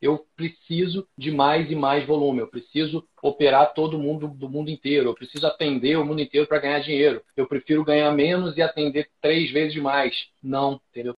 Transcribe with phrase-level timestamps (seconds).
[0.00, 5.08] eu preciso de mais e mais volume, eu preciso operar todo mundo do mundo inteiro,
[5.08, 7.22] eu preciso atender o mundo inteiro para ganhar dinheiro.
[7.36, 10.14] Eu prefiro ganhar menos e atender três vezes mais.
[10.42, 11.14] Não, entendeu?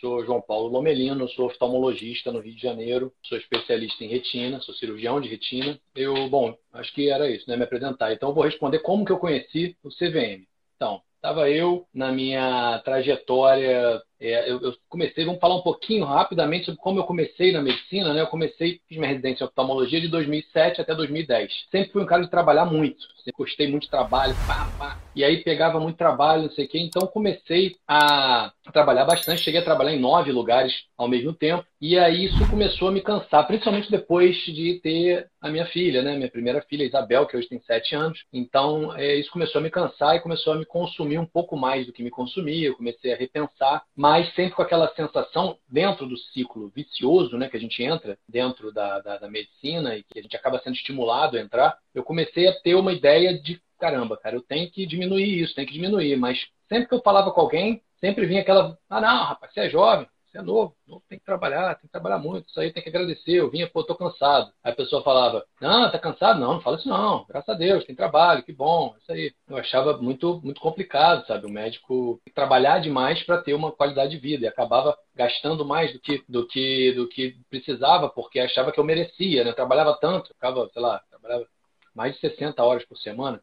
[0.00, 4.72] Sou João Paulo Lomelino, sou oftalmologista no Rio de Janeiro, sou especialista em retina, sou
[4.74, 5.78] cirurgião de retina.
[5.94, 8.12] Eu, bom, acho que era isso, né, me apresentar.
[8.12, 10.46] Então eu vou responder como que eu conheci o CVM.
[10.76, 14.00] Então, Estava eu na minha trajetória.
[14.20, 18.12] É, eu, eu, comecei, vamos falar um pouquinho rapidamente sobre como eu comecei na medicina.
[18.12, 18.20] Né?
[18.20, 21.52] Eu comecei, fiz minha residência em oftalmologia de 2007 até 2010.
[21.70, 23.00] Sempre fui um cara de trabalhar muito.
[23.18, 24.34] Sempre gostei muito de trabalho.
[24.46, 24.98] Pá, pá.
[25.14, 26.78] E aí pegava muito trabalho, não sei o quê.
[26.78, 29.42] Então comecei a trabalhar bastante.
[29.42, 31.64] Cheguei a trabalhar em nove lugares ao mesmo tempo.
[31.80, 36.16] E aí isso começou a me cansar, principalmente depois de ter a minha filha, né?
[36.16, 38.24] Minha primeira filha, Isabel, que hoje tem sete anos.
[38.32, 41.86] Então é, isso começou a me cansar e começou a me consumir um pouco mais
[41.86, 42.68] do que me consumia.
[42.68, 47.48] Eu comecei a repensar, mas sempre com aquela sensação dentro do ciclo vicioso, né?
[47.48, 50.74] Que a gente entra dentro da, da, da medicina e que a gente acaba sendo
[50.74, 51.76] estimulado a entrar.
[51.94, 55.66] Eu comecei a ter uma ideia de caramba, cara, eu tenho que diminuir isso, tenho
[55.66, 56.16] que diminuir.
[56.16, 59.70] Mas sempre que eu falava com alguém, sempre vinha aquela, ah não, rapaz, você é
[59.70, 60.06] jovem,
[60.38, 63.32] é novo, novo, tem que trabalhar, tem que trabalhar muito, isso aí tem que agradecer.
[63.32, 64.52] Eu vinha, pô, tô cansado.
[64.62, 66.38] Aí a pessoa falava, não, tá cansado?
[66.38, 69.34] Não, não fala isso não, graças a Deus, tem trabalho, que bom, isso aí.
[69.48, 71.46] Eu achava muito, muito complicado, sabe?
[71.46, 75.98] O médico trabalhar demais para ter uma qualidade de vida e acabava gastando mais do
[75.98, 79.50] que, do que, do que precisava, porque achava que eu merecia, né?
[79.50, 81.46] Eu trabalhava tanto, ficava, sei lá, trabalhava
[81.92, 83.42] mais de 60 horas por semana.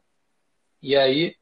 [0.81, 1.35] E aí,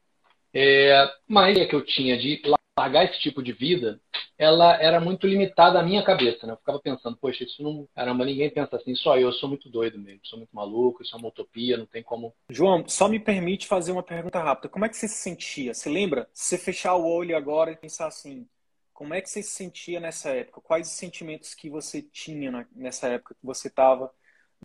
[0.52, 2.42] é, uma ideia que eu tinha de
[2.76, 4.00] largar esse tipo de vida,
[4.36, 6.52] ela era muito limitada à minha cabeça, né?
[6.52, 7.88] Eu ficava pensando, poxa, isso não.
[7.94, 11.14] Caramba, ninguém pensa assim, só eu, eu sou muito doido mesmo, sou muito maluco, isso
[11.14, 12.34] é uma utopia, não tem como.
[12.50, 14.68] João, só me permite fazer uma pergunta rápida.
[14.68, 15.72] Como é que você se sentia?
[15.72, 16.28] Você lembra?
[16.32, 18.46] Se você fechar o olho agora e pensar assim,
[18.92, 20.60] como é que você se sentia nessa época?
[20.60, 24.10] Quais os sentimentos que você tinha nessa época que você estava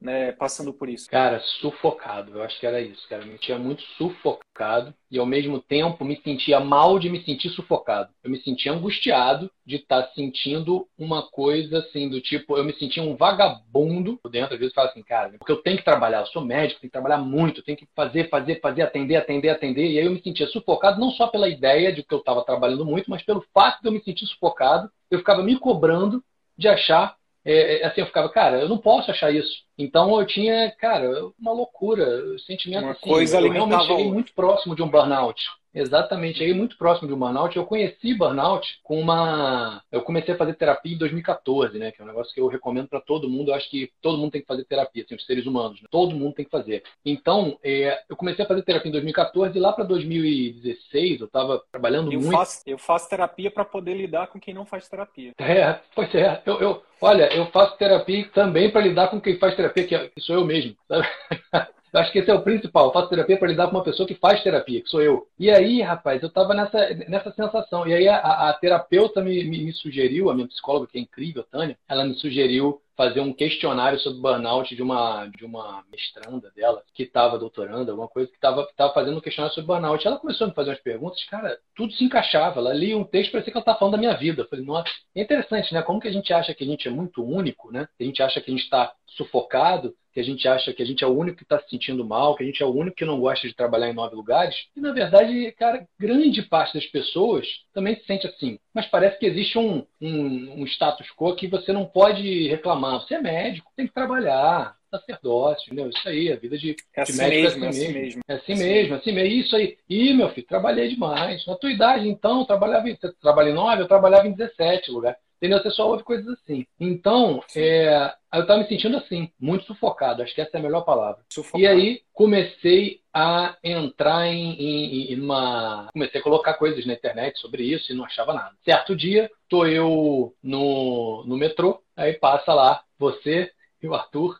[0.01, 1.09] né, passando por isso?
[1.09, 2.33] Cara, sufocado.
[2.33, 3.25] Eu acho que era isso, cara.
[3.25, 8.09] Me sentia muito sufocado e ao mesmo tempo me sentia mal de me sentir sufocado.
[8.23, 12.73] Eu me sentia angustiado de estar tá sentindo uma coisa assim do tipo, eu me
[12.73, 16.25] sentia um vagabundo dentro, às vezes falo assim, cara, porque eu tenho que trabalhar, eu
[16.27, 19.91] sou médico, tenho que trabalhar muito, tenho que fazer, fazer, fazer, atender, atender, atender.
[19.91, 22.85] E aí eu me sentia sufocado não só pela ideia de que eu estava trabalhando
[22.85, 26.23] muito, mas pelo fato de eu me sentir sufocado, eu ficava me cobrando
[26.57, 29.63] de achar é, é, assim, eu ficava, cara, eu não posso achar isso.
[29.77, 32.05] Então eu tinha, cara, uma loucura,
[32.45, 33.01] sentimento uma assim.
[33.01, 35.41] Coisa eu realmente cheguei muito próximo de um burnout.
[35.79, 37.55] Exatamente, cheguei muito próximo de um burnout.
[37.55, 39.81] Eu conheci burnout com uma.
[39.91, 41.91] Eu comecei a fazer terapia em 2014, né?
[41.91, 43.51] Que é um negócio que eu recomendo para todo mundo.
[43.51, 45.81] Eu acho que todo mundo tem que fazer terapia, assim, os seres humanos.
[45.81, 45.87] Né?
[45.89, 46.83] Todo mundo tem que fazer.
[47.05, 48.03] Então, é...
[48.09, 52.19] eu comecei a fazer terapia em 2014 e lá para 2016 eu estava trabalhando eu
[52.19, 52.35] muito.
[52.35, 55.33] Faço, eu faço terapia para poder lidar com quem não faz terapia.
[55.39, 56.41] É, pois é.
[56.45, 60.21] Eu, eu, olha, eu faço terapia também para lidar com quem faz terapia, que, que
[60.21, 60.75] sou eu mesmo.
[60.87, 61.07] Sabe?
[61.91, 62.87] Eu acho que esse é o principal.
[62.87, 65.27] Eu faço terapia para lidar com uma pessoa que faz terapia, que sou eu.
[65.37, 67.87] E aí, rapaz, eu estava nessa, nessa sensação.
[67.87, 71.43] E aí a, a terapeuta me, me, me, sugeriu, a minha psicóloga, que é incrível,
[71.43, 76.83] Tânia, ela me sugeriu fazer um questionário sobre burnout de uma, de uma mestranda dela,
[76.93, 80.05] que estava doutorando, alguma coisa, que estava fazendo um questionário sobre burnout.
[80.05, 82.59] Ela começou a me fazer umas perguntas, cara, tudo se encaixava.
[82.59, 84.41] Ela lia um texto, parecia que ela estava falando da minha vida.
[84.41, 85.81] Eu falei, nossa, é interessante, né?
[85.81, 87.87] Como que a gente acha que a gente é muito único, né?
[87.97, 91.03] A gente acha que a gente está sufocado, que a gente acha que a gente
[91.03, 93.05] é o único que está se sentindo mal, que a gente é o único que
[93.05, 94.55] não gosta de trabalhar em nove lugares.
[94.75, 98.59] E, na verdade, cara, grande parte das pessoas também se sente assim.
[98.73, 103.01] Mas parece que existe um, um, um status quo que você não pode reclamar.
[103.01, 105.89] Você é médico, tem que trabalhar, sacerdócio, entendeu?
[105.89, 108.01] Isso aí, a vida de, é de assim médico mesmo, é assim, é mesmo.
[108.01, 108.21] mesmo.
[108.27, 109.33] É assim, assim mesmo, assim mesmo.
[109.35, 109.77] Isso aí.
[109.89, 111.45] Ih, meu filho, trabalhei demais.
[111.45, 115.15] Na tua idade, então, eu trabalhava, você trabalha em nove, eu trabalhava em 17 lugar.
[115.39, 115.61] Entendeu?
[115.63, 116.65] Você só ouve coisas assim.
[116.77, 120.21] Então, é, eu estava me sentindo assim, muito sufocado.
[120.21, 121.23] Acho que essa é a melhor palavra.
[121.29, 121.63] Sufocado.
[121.63, 125.87] E aí comecei a entrar em, em, em, uma.
[125.93, 128.53] Comecei a colocar coisas na internet sobre isso e não achava nada.
[128.65, 133.49] Certo dia, tô eu no, no metrô, aí passa lá você
[133.81, 134.37] e o Arthur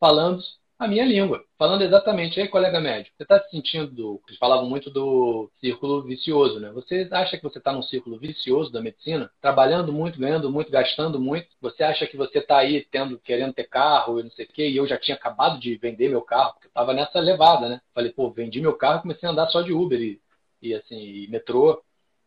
[0.00, 0.42] falando
[0.84, 2.40] a minha língua, falando exatamente.
[2.40, 4.20] Aí, colega médico, você está se sentindo.
[4.28, 6.70] Eles falavam muito do círculo vicioso, né?
[6.72, 11.20] Você acha que você está num círculo vicioso da medicina, trabalhando muito, ganhando muito, gastando
[11.20, 11.48] muito?
[11.60, 14.68] Você acha que você está aí tendo, querendo ter carro e não sei o quê?
[14.68, 17.80] E eu já tinha acabado de vender meu carro, porque eu estava nessa levada, né?
[17.94, 20.20] Falei, pô, vendi meu carro comecei a andar só de Uber e,
[20.62, 21.82] e assim, e metrô.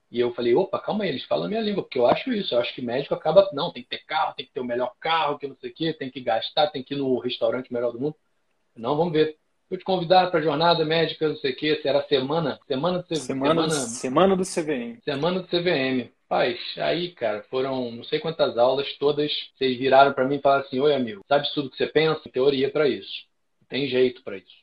[0.09, 2.55] E eu falei, opa, calma aí, eles falam a minha língua, porque eu acho isso,
[2.55, 4.93] eu acho que médico acaba, não, tem que ter carro, tem que ter o melhor
[5.01, 7.91] carro, que não sei o quê, tem que gastar, tem que ir no restaurante melhor
[7.91, 8.15] do mundo.
[8.77, 9.37] Não, vamos ver.
[9.69, 12.99] Vou te convidar para a jornada médica, não sei o quê, se era semana, semana
[12.99, 15.01] do semana, semana, semana do CVM.
[15.03, 16.09] Semana do CVM.
[16.29, 20.65] Paz, aí, cara, foram não sei quantas aulas, todas vocês viraram para mim e falaram
[20.65, 22.29] assim: Oi, amigo, sabe tudo que você pensa?
[22.29, 23.25] Teoria para isso.
[23.67, 24.55] Tem jeito para isso.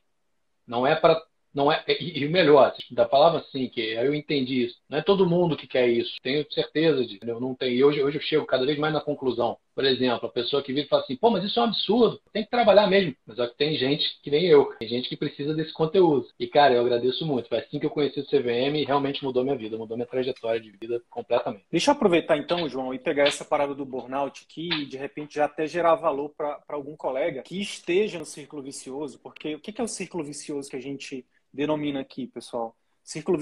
[0.66, 1.22] Não é para
[1.54, 4.76] não é, e, o melhor, da palavra assim, que eu entendi isso.
[4.90, 6.16] Não é todo mundo que quer isso.
[6.20, 7.20] Tenho certeza de.
[7.22, 7.86] Eu não tenho.
[7.86, 9.56] Hoje, hoje eu chego cada vez mais na conclusão.
[9.74, 12.20] Por exemplo, a pessoa que vive e fala assim, pô, mas isso é um absurdo,
[12.32, 13.14] tem que trabalhar mesmo.
[13.26, 16.28] Mas que tem gente que nem eu, tem gente que precisa desse conteúdo.
[16.38, 17.48] E, cara, eu agradeço muito.
[17.48, 20.60] Foi assim que eu conheci o CVM e realmente mudou minha vida, mudou minha trajetória
[20.60, 21.64] de vida completamente.
[21.70, 25.34] Deixa eu aproveitar então, João, e pegar essa parada do burnout aqui e de repente
[25.34, 29.80] já até gerar valor para algum colega que esteja no círculo vicioso, porque o que
[29.80, 32.76] é o círculo vicioso que a gente denomina aqui, pessoal.
[33.02, 33.38] Círculo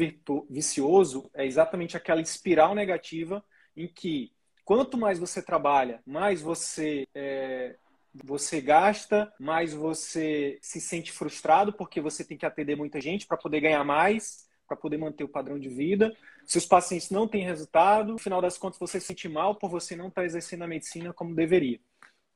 [0.50, 3.44] vicioso é exatamente aquela espiral negativa
[3.76, 4.32] em que
[4.64, 7.76] quanto mais você trabalha, mais você é,
[8.14, 13.36] você gasta, mais você se sente frustrado porque você tem que atender muita gente para
[13.36, 16.14] poder ganhar mais, para poder manter o padrão de vida.
[16.46, 19.96] Seus pacientes não têm resultado, no final das contas você se sente mal por você
[19.96, 21.80] não estar tá exercendo a medicina como deveria.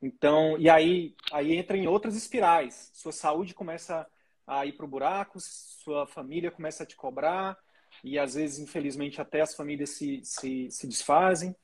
[0.01, 2.91] Então, e aí, aí entra em outras espirais.
[2.93, 4.07] Sua saúde começa
[4.47, 7.59] a ir para o buraco, sua família começa a te cobrar,
[8.05, 11.57] e às vezes, infelizmente, até as famílias se, se, se desfazem.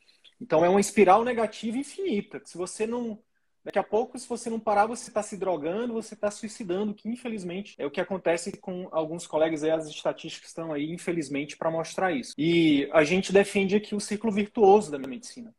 [0.42, 2.42] Então é uma espiral negativa infinita.
[2.44, 3.18] Se você não.
[3.64, 7.08] Daqui a pouco, se você não parar, você está se drogando, você está suicidando, que
[7.08, 11.70] infelizmente é o que acontece com alguns colegas aí, as estatísticas estão aí, infelizmente, para
[11.70, 12.34] mostrar isso.
[12.36, 15.54] E a gente defende aqui o ciclo virtuoso da medicina,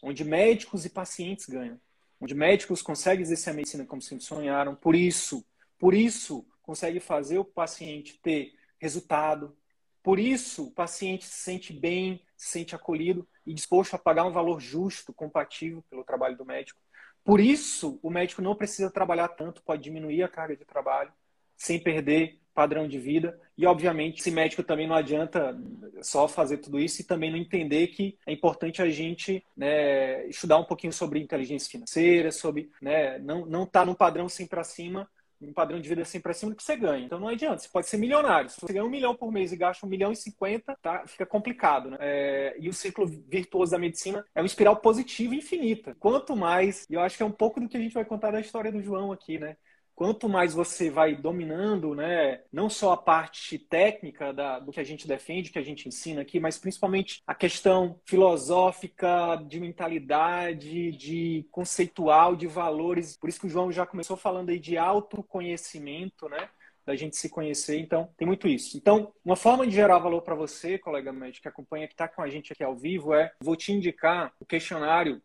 [0.00, 1.80] onde médicos e pacientes ganham,
[2.20, 4.76] onde médicos conseguem exercer a medicina como sempre sonharam.
[4.76, 5.44] Por isso,
[5.76, 9.56] por isso, consegue fazer o paciente ter resultado.
[10.04, 14.32] Por isso, o paciente se sente bem, se sente acolhido e disposto a pagar um
[14.32, 16.80] valor justo, compatível pelo trabalho do médico.
[17.24, 21.12] Por isso, o médico não precisa trabalhar tanto, pode diminuir a carga de trabalho
[21.56, 23.38] sem perder padrão de vida.
[23.56, 25.58] E, obviamente, esse médico também não adianta
[26.00, 30.58] só fazer tudo isso e também não entender que é importante a gente né, estudar
[30.58, 35.08] um pouquinho sobre inteligência financeira, sobre né, não estar tá num padrão sempre acima,
[35.40, 37.04] um padrão de vida sempre acima do que você ganha.
[37.04, 38.50] Então não adianta, você pode ser milionário.
[38.50, 41.24] Se você ganha um milhão por mês e gasta um milhão e cinquenta, tá, fica
[41.24, 41.96] complicado, né?
[42.00, 45.96] É, e o ciclo virtuoso da medicina é uma espiral positiva infinita.
[45.98, 48.30] Quanto mais, e eu acho que é um pouco do que a gente vai contar
[48.30, 49.56] da história do João aqui, né?
[50.00, 54.84] Quanto mais você vai dominando, né, não só a parte técnica da, do que a
[54.84, 61.46] gente defende, que a gente ensina aqui, mas principalmente a questão filosófica, de mentalidade, de
[61.50, 63.14] conceitual, de valores.
[63.14, 66.48] Por isso que o João já começou falando aí de autoconhecimento, né?
[66.86, 68.78] da gente se conhecer, então tem muito isso.
[68.78, 72.22] Então, uma forma de gerar valor para você, colega médico que acompanha, que está com
[72.22, 75.20] a gente aqui ao vivo, é vou te indicar o questionário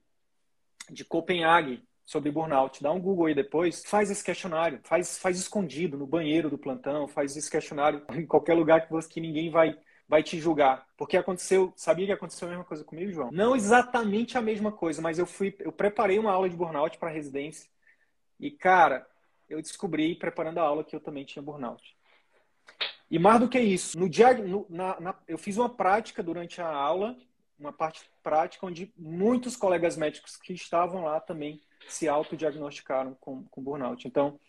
[0.92, 2.82] de Copenhague, sobre burnout.
[2.84, 7.08] Dá um Google aí depois, faz esse questionário, faz, faz escondido no banheiro do plantão,
[7.08, 10.88] faz esse questionário em qualquer lugar que, você, que ninguém vai vai te julgar.
[10.98, 13.32] Porque aconteceu, sabia que aconteceu a mesma coisa comigo, João?
[13.32, 17.10] Não exatamente a mesma coisa, mas eu fui, eu preparei uma aula de burnout para
[17.10, 17.70] residência.
[18.40, 19.08] E cara,
[19.50, 21.96] eu descobri preparando a aula que eu também tinha burnout.
[23.10, 26.60] E mais do que isso, no dia, no, na, na, eu fiz uma prática durante
[26.60, 27.16] a aula,
[27.58, 33.62] uma parte prática onde muitos colegas médicos que estavam lá também se autodiagnosticaram com, com
[33.62, 34.08] burnout.
[34.08, 34.40] Então,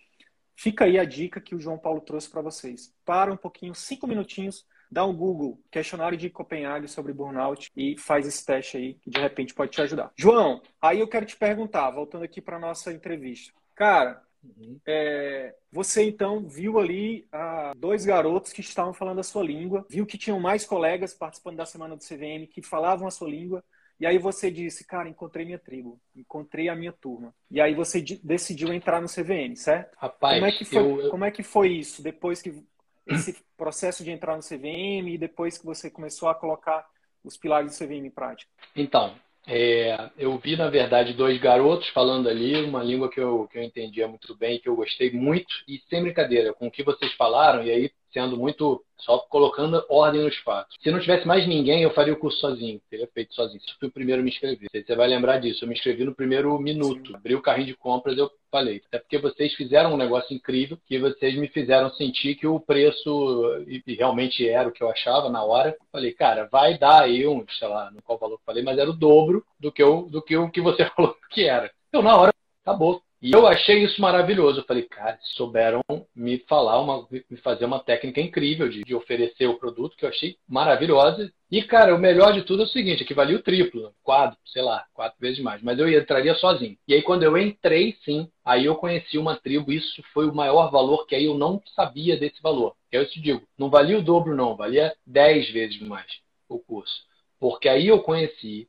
[0.54, 2.94] fica aí a dica que o João Paulo trouxe para vocês.
[3.04, 8.26] Para um pouquinho, cinco minutinhos, dá um Google, questionário de Copenhague sobre burnout e faz
[8.26, 10.12] esse teste aí, que de repente pode te ajudar.
[10.16, 13.52] João, aí eu quero te perguntar, voltando aqui para nossa entrevista.
[13.74, 14.80] Cara, uhum.
[14.86, 20.06] é, você então viu ali ah, dois garotos que estavam falando a sua língua, viu
[20.06, 23.62] que tinham mais colegas participando da semana do CVM que falavam a sua língua,
[23.98, 27.34] e aí você disse, cara, encontrei minha tribo, encontrei a minha turma.
[27.50, 29.96] E aí você decidiu entrar no CVM, certo?
[29.96, 31.08] Rapaz, como é que foi, eu...
[31.08, 32.64] como é que foi isso depois que
[33.06, 36.86] esse processo de entrar no CVM e depois que você começou a colocar
[37.24, 38.50] os pilares do CVM em prática?
[38.74, 43.56] Então, É, eu vi, na verdade, dois garotos falando ali, uma língua que eu, que
[43.58, 47.12] eu entendia muito bem, que eu gostei muito, e sem brincadeira, com o que vocês
[47.14, 50.74] falaram, e aí sendo muito só colocando ordem nos fatos.
[50.82, 53.60] Se não tivesse mais ninguém, eu faria o curso sozinho, teria feito sozinho.
[53.78, 54.68] Fui o primeiro a me inscrever.
[54.72, 55.62] Você vai lembrar disso.
[55.62, 57.14] Eu me inscrevi no primeiro minuto.
[57.14, 58.80] Abri o carrinho de compras, eu falei.
[58.88, 63.66] Até porque vocês fizeram um negócio incrível que vocês me fizeram sentir que o preço,
[63.66, 65.76] e realmente era o que eu achava na hora.
[65.92, 68.78] Falei, cara, vai dar aí um, sei lá, no qual valor que eu falei, mas
[68.78, 71.70] era o dobro do que, eu, do que o que você falou que era.
[71.90, 72.32] Então, na hora,
[72.64, 73.02] acabou.
[73.26, 74.60] E eu achei isso maravilhoso.
[74.60, 75.82] Eu falei, cara, souberam
[76.14, 80.08] me falar, uma, me fazer uma técnica incrível de, de, oferecer o produto que eu
[80.08, 81.32] achei maravilhosa.
[81.50, 84.38] E, cara, o melhor de tudo é o seguinte, é que valia o triplo, quatro,
[84.46, 85.60] sei lá, quatro vezes mais.
[85.60, 86.78] Mas eu entraria sozinho.
[86.86, 89.72] E aí, quando eu entrei, sim, aí eu conheci uma tribo.
[89.72, 92.76] Isso foi o maior valor, que aí eu não sabia desse valor.
[92.92, 94.54] Eu te digo, não valia o dobro, não.
[94.54, 96.06] Valia dez vezes mais
[96.48, 97.02] o curso.
[97.40, 98.68] Porque aí eu conheci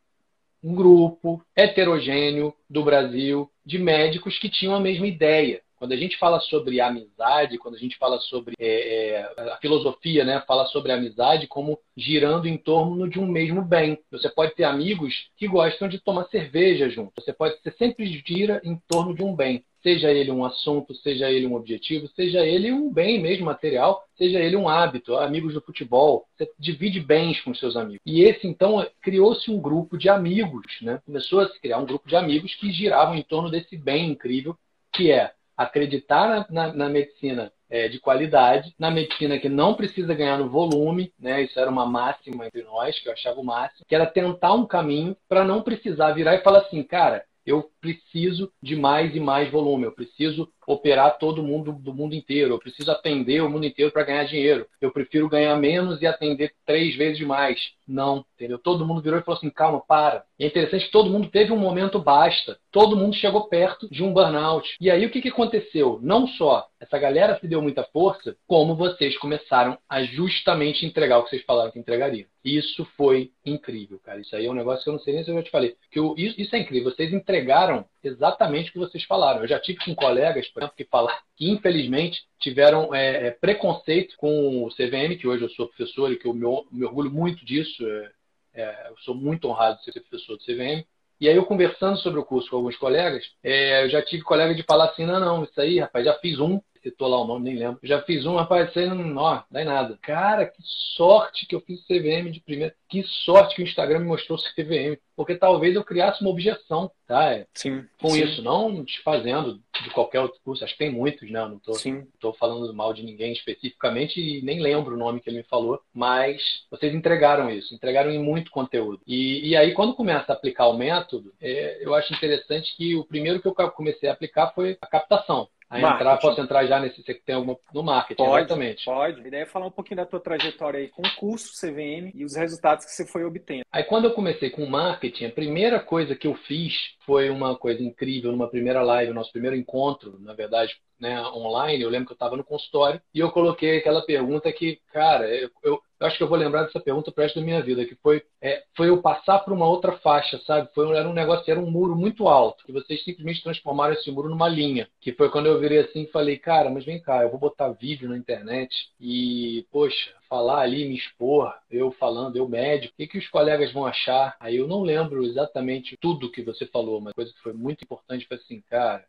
[0.64, 5.62] um grupo heterogêneo do Brasil de médicos que tinham a mesma ideia.
[5.78, 10.24] Quando a gente fala sobre amizade, quando a gente fala sobre é, é, a filosofia,
[10.26, 13.98] né, fala sobre amizade como girando em torno de um mesmo bem.
[14.12, 17.14] Você pode ter amigos que gostam de tomar cerveja junto.
[17.20, 21.32] Você pode ser sempre gira em torno de um bem seja ele um assunto, seja
[21.32, 25.62] ele um objetivo, seja ele um bem mesmo material, seja ele um hábito, amigos do
[25.62, 28.02] futebol, você divide bens com seus amigos.
[28.06, 31.02] E esse, então, criou-se um grupo de amigos, né?
[31.06, 34.58] Começou a se criar um grupo de amigos que giravam em torno desse bem incrível,
[34.92, 40.14] que é acreditar na, na, na medicina é, de qualidade, na medicina que não precisa
[40.14, 41.42] ganhar no volume, né?
[41.42, 44.66] Isso era uma máxima entre nós, que eu achava o máximo, que era tentar um
[44.66, 49.50] caminho para não precisar virar e falar assim, cara, eu preciso de mais e mais
[49.50, 53.90] volume, eu preciso operar todo mundo do mundo inteiro, eu preciso atender o mundo inteiro
[53.90, 57.72] para ganhar dinheiro, eu prefiro ganhar menos e atender três vezes mais.
[57.88, 58.60] Não, entendeu?
[58.60, 60.26] Todo mundo virou e falou assim: calma, para.
[60.38, 64.04] E é interessante que todo mundo teve um momento basta, todo mundo chegou perto de
[64.04, 64.76] um burnout.
[64.82, 65.98] E aí o que, que aconteceu?
[66.04, 71.24] Não só essa galera se deu muita força, como vocês começaram a justamente entregar o
[71.24, 72.28] que vocês falaram que entregariam.
[72.44, 74.22] Isso foi incrível, cara.
[74.22, 75.76] Isso aí é um negócio que eu não sei nem se eu já te falei.
[75.92, 76.92] Que eu, isso, isso é incrível.
[76.92, 79.42] Vocês entregaram exatamente o que vocês falaram.
[79.42, 84.16] Eu já tive com colegas, por exemplo, que falaram que, infelizmente, tiveram é, é preconceito
[84.18, 87.46] com o CVM, que hoje eu sou professor e que eu me, me orgulho muito
[87.46, 87.86] disso.
[87.86, 88.12] É,
[88.56, 90.84] é, eu sou muito honrado de ser professor do CVM.
[91.22, 94.56] E aí, eu conversando sobre o curso com alguns colegas, é, eu já tive colega
[94.56, 97.46] de falar assim: não, não, isso aí, rapaz, já fiz um, citou lá o nome,
[97.46, 97.80] nem lembro.
[97.84, 99.98] já fiz um, rapaz, isso aí não, ó, dá em nada.
[100.02, 100.62] Cara, que
[100.96, 102.74] sorte que eu fiz CVM de primeira.
[102.90, 104.98] Que sorte que o Instagram me mostrou CVM.
[105.16, 107.34] Porque talvez eu criasse uma objeção, tá?
[107.34, 107.84] É, sim.
[108.00, 108.24] Com sim.
[108.24, 110.64] isso, não desfazendo de qualquer outro curso.
[110.64, 111.40] Acho que tem muitos, né?
[111.40, 115.44] Não estou falando mal de ninguém especificamente e nem lembro o nome que ele me
[115.44, 115.82] falou.
[115.94, 119.02] Mas vocês entregaram isso, entregaram em muito conteúdo.
[119.08, 123.04] E, e aí, quando começa a aplicar o método, é, eu acho interessante que o
[123.04, 127.04] primeiro que eu comecei a aplicar foi a captação a entrar, posso entrar já nesse,
[127.04, 128.86] você tem alguma, no marketing, pode, exatamente.
[128.86, 132.12] Pode, a ideia é falar um pouquinho da tua trajetória aí com o curso CVM
[132.14, 133.64] e os resultados que você foi obtendo.
[133.72, 136.74] Aí quando eu comecei com marketing, a primeira coisa que eu fiz
[137.06, 141.90] foi uma coisa incrível, numa primeira live, nosso primeiro encontro, na verdade, né, online, eu
[141.90, 145.82] lembro que eu estava no consultório e eu coloquei aquela pergunta que, cara, eu, eu,
[146.00, 148.64] acho que eu vou lembrar dessa pergunta pro resto da minha vida, que foi, é,
[148.76, 150.70] foi eu passar por uma outra faixa, sabe?
[150.74, 154.30] Foi, era um negócio, era um muro muito alto, que vocês simplesmente transformaram esse muro
[154.30, 154.88] numa linha.
[155.00, 157.70] Que foi quando eu virei assim e falei, cara, mas vem cá, eu vou botar
[157.70, 163.08] vídeo na internet e, poxa, falar ali, me expor, eu falando, eu médico, o que,
[163.08, 164.36] que os colegas vão achar?
[164.40, 168.28] Aí eu não lembro exatamente tudo que você falou, mas coisa que foi muito importante
[168.28, 169.06] foi assim, cara,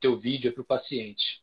[0.00, 1.42] teu vídeo é para o paciente.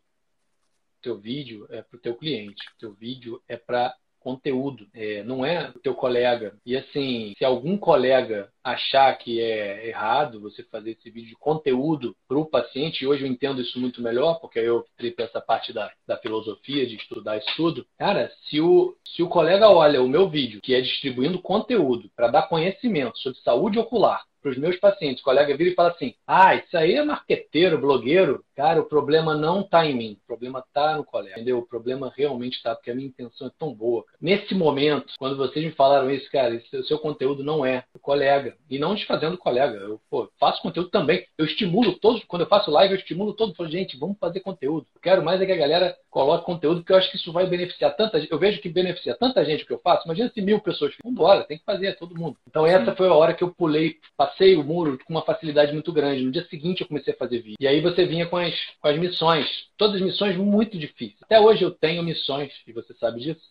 [1.01, 2.63] Teu vídeo é para o teu cliente.
[2.79, 3.95] Teu vídeo é para
[4.27, 6.57] conteúdo, é, não é o teu colega.
[6.65, 12.13] E assim, se algum colega achar que é errado você fazer esse vídeo de conteúdo
[12.27, 15.71] para o paciente, e hoje eu entendo isso muito melhor, porque eu tripo essa parte
[15.71, 17.85] da, da filosofia, de estudar isso tudo.
[17.97, 22.27] Cara, se o, se o colega olha o meu vídeo, que é distribuindo conteúdo para
[22.27, 26.13] dar conhecimento sobre saúde ocular, para os meus pacientes, o colega vira e fala assim:
[26.25, 28.43] ah, isso aí é marqueteiro, blogueiro.
[28.55, 31.59] Cara, o problema não está em mim, o problema está no colega, entendeu?
[31.59, 34.03] O problema realmente está, porque a minha intenção é tão boa.
[34.03, 34.17] Cara.
[34.19, 37.99] Nesse momento, quando vocês me falaram isso, cara, esse, o seu conteúdo não é o
[37.99, 38.55] colega.
[38.67, 39.77] E não desfazendo o colega.
[39.77, 41.23] Eu pô, faço conteúdo também.
[41.37, 43.55] Eu estimulo todos, quando eu faço live, eu estimulo todos.
[43.55, 44.87] Falo, gente, vamos fazer conteúdo.
[44.95, 47.45] Eu quero mais é que a galera coloque conteúdo, porque eu acho que isso vai
[47.45, 48.31] beneficiar tanta gente.
[48.31, 50.05] Eu vejo que beneficia tanta gente o que eu faço.
[50.05, 50.95] Imagina se mil pessoas.
[51.03, 52.37] Vambora, tem que fazer, todo mundo.
[52.47, 55.91] Então, essa foi a hora que eu pulei, passei o muro com uma facilidade muito
[55.91, 56.23] grande.
[56.23, 57.57] No dia seguinte eu comecei a fazer vídeo.
[57.59, 59.47] E aí você vinha com as, com as missões.
[59.77, 61.21] Todas as missões muito difíceis.
[61.23, 63.41] Até hoje eu tenho missões, e você sabe disso,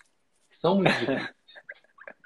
[0.51, 1.31] que são muito difíceis.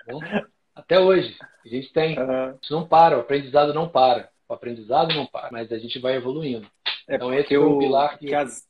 [0.74, 1.36] Até hoje.
[1.64, 2.18] A gente tem.
[2.18, 2.58] Uhum.
[2.62, 4.30] Isso não para, o aprendizado não para.
[4.48, 6.66] O aprendizado não para, mas a gente vai evoluindo.
[7.08, 8.26] É então esse é o pilar que...
[8.26, 8.68] que as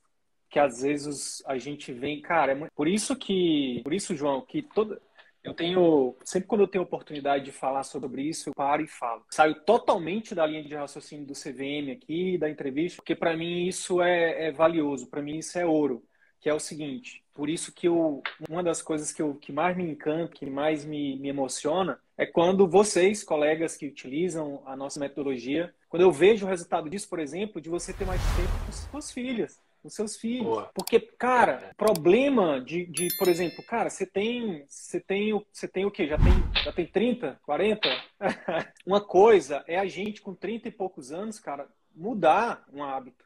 [0.51, 4.61] que às vezes a gente vem, cara, é por isso que, por isso, João, que
[4.61, 5.01] toda
[5.43, 9.25] eu tenho, sempre quando eu tenho oportunidade de falar sobre isso, eu paro e falo.
[9.31, 14.03] Saio totalmente da linha de raciocínio do CVM aqui, da entrevista, porque para mim isso
[14.03, 16.05] é, é valioso, para mim isso é ouro,
[16.41, 19.77] que é o seguinte, por isso que eu, uma das coisas que, eu, que mais
[19.77, 25.01] me encanta, que mais me, me emociona, é quando vocês, colegas que utilizam a nossa
[25.01, 28.73] metodologia, quando eu vejo o resultado disso, por exemplo, de você ter mais tempo com
[28.73, 30.47] suas filhas os seus filhos.
[30.47, 30.71] Boa.
[30.75, 31.75] Porque, cara, é.
[31.75, 36.07] problema de, de, por exemplo, cara, você tem, você tem, você tem o quê?
[36.07, 37.89] Já tem, já tem 30, 40?
[38.87, 43.25] uma coisa é a gente com 30 e poucos anos, cara, mudar um hábito,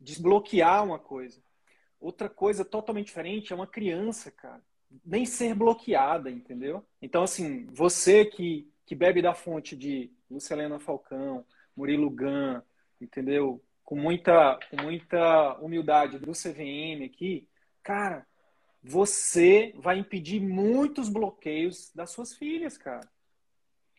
[0.00, 1.42] desbloquear uma coisa.
[2.00, 4.60] Outra coisa totalmente diferente é uma criança, cara,
[5.04, 6.84] nem ser bloqueada, entendeu?
[7.00, 11.44] Então, assim, você que, que bebe da fonte de Lucilena Falcão,
[11.76, 12.60] Murilo Gun,
[13.00, 13.62] entendeu?
[13.84, 17.48] Com muita, com muita humildade do CVM aqui,
[17.82, 18.26] cara,
[18.82, 23.08] você vai impedir muitos bloqueios das suas filhas, cara.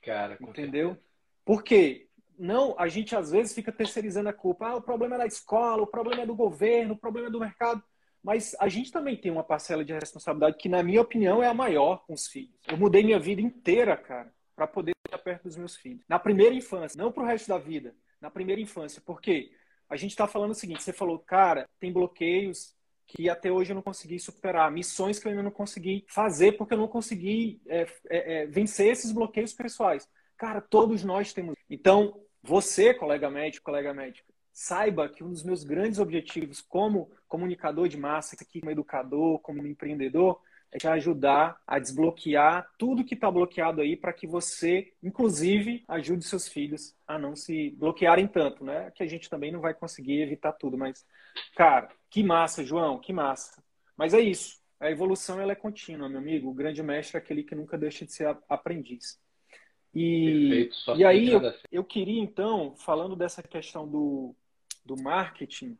[0.04, 0.90] Cara, entendeu?
[0.90, 1.13] Certeza.
[1.46, 2.08] Por quê?
[2.38, 4.68] Não, a gente às vezes fica terceirizando a culpa.
[4.68, 7.40] Ah, o problema é da escola, o problema é do governo, o problema é do
[7.40, 7.82] mercado.
[8.22, 11.54] Mas a gente também tem uma parcela de responsabilidade que, na minha opinião, é a
[11.54, 12.56] maior com os filhos.
[12.68, 16.04] Eu mudei minha vida inteira, cara, para poder estar perto dos meus filhos.
[16.08, 17.94] Na primeira infância, não para o resto da vida.
[18.22, 19.02] Na primeira infância.
[19.06, 19.52] Por quê?
[19.94, 23.76] A gente está falando o seguinte: você falou, cara, tem bloqueios que até hoje eu
[23.76, 27.82] não consegui superar, missões que eu ainda não consegui fazer porque eu não consegui é,
[28.10, 30.10] é, é, vencer esses bloqueios pessoais.
[30.36, 31.56] Cara, todos nós temos.
[31.70, 37.88] Então, você, colega médico, colega médica, saiba que um dos meus grandes objetivos como comunicador
[37.88, 40.40] de massa, aqui como educador, como empreendedor,
[40.74, 46.25] é te ajudar a desbloquear tudo que está bloqueado aí para que você, inclusive, ajude
[46.25, 48.92] seus filhos a não se bloquearem tanto, né?
[48.96, 51.05] Que a gente também não vai conseguir evitar tudo, mas,
[51.55, 53.64] cara, que massa, João, que massa.
[53.96, 54.59] Mas é isso.
[54.79, 56.50] A evolução ela é contínua, meu amigo.
[56.50, 59.20] O grande mestre é aquele que nunca deixa de ser aprendiz.
[59.94, 64.36] E, e aí eu, eu, queria então, falando dessa questão do,
[64.83, 65.77] do marketing,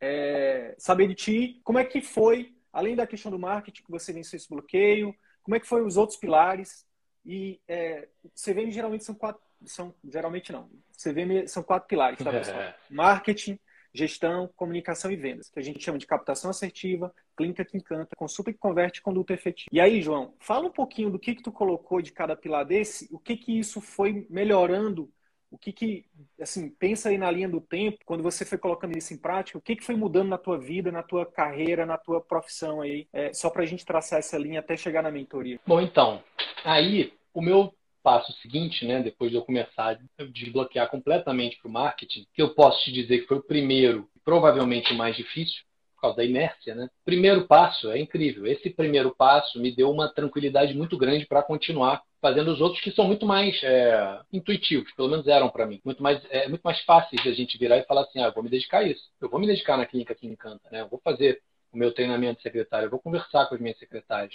[0.00, 4.12] é, saber de ti como é que foi além da questão do marketing que você
[4.12, 5.12] venceu esse bloqueio,
[5.42, 6.86] como é que foi os outros pilares?
[7.26, 10.70] E é, CVM geralmente são quatro, são geralmente não.
[10.96, 12.60] CVM são quatro pilares, tá pessoal?
[12.60, 12.76] É.
[12.88, 13.58] Marketing,
[13.92, 18.52] gestão, comunicação e vendas, que a gente chama de captação assertiva, clínica que encanta, consulta
[18.52, 19.68] que converte, conduta efetiva.
[19.72, 23.08] E aí, João, fala um pouquinho do que que tu colocou de cada pilar desse,
[23.10, 25.12] o que que isso foi melhorando
[25.50, 26.04] o que que,
[26.40, 29.62] assim, pensa aí na linha do tempo, quando você foi colocando isso em prática, o
[29.62, 33.32] que que foi mudando na tua vida, na tua carreira, na tua profissão aí, é,
[33.32, 35.58] só para a gente traçar essa linha até chegar na mentoria?
[35.66, 36.22] Bom, então,
[36.64, 41.72] aí o meu passo seguinte, né, depois de eu começar a desbloquear completamente para o
[41.72, 45.62] marketing, que eu posso te dizer que foi o primeiro, provavelmente o mais difícil,
[45.94, 46.88] por causa da inércia, né?
[47.04, 48.46] Primeiro passo é incrível.
[48.46, 52.90] Esse primeiro passo me deu uma tranquilidade muito grande para continuar fazendo os outros que
[52.90, 56.80] são muito mais é, intuitivos, pelo menos eram para mim, muito mais é muito mais
[56.82, 59.40] fáceis a gente virar e falar assim, ah, vou me dedicar a isso, eu vou
[59.40, 60.80] me dedicar na clínica que encanta, né?
[60.80, 61.40] Eu vou fazer
[61.72, 64.34] o meu treinamento secretário, eu vou conversar com as minhas secretárias,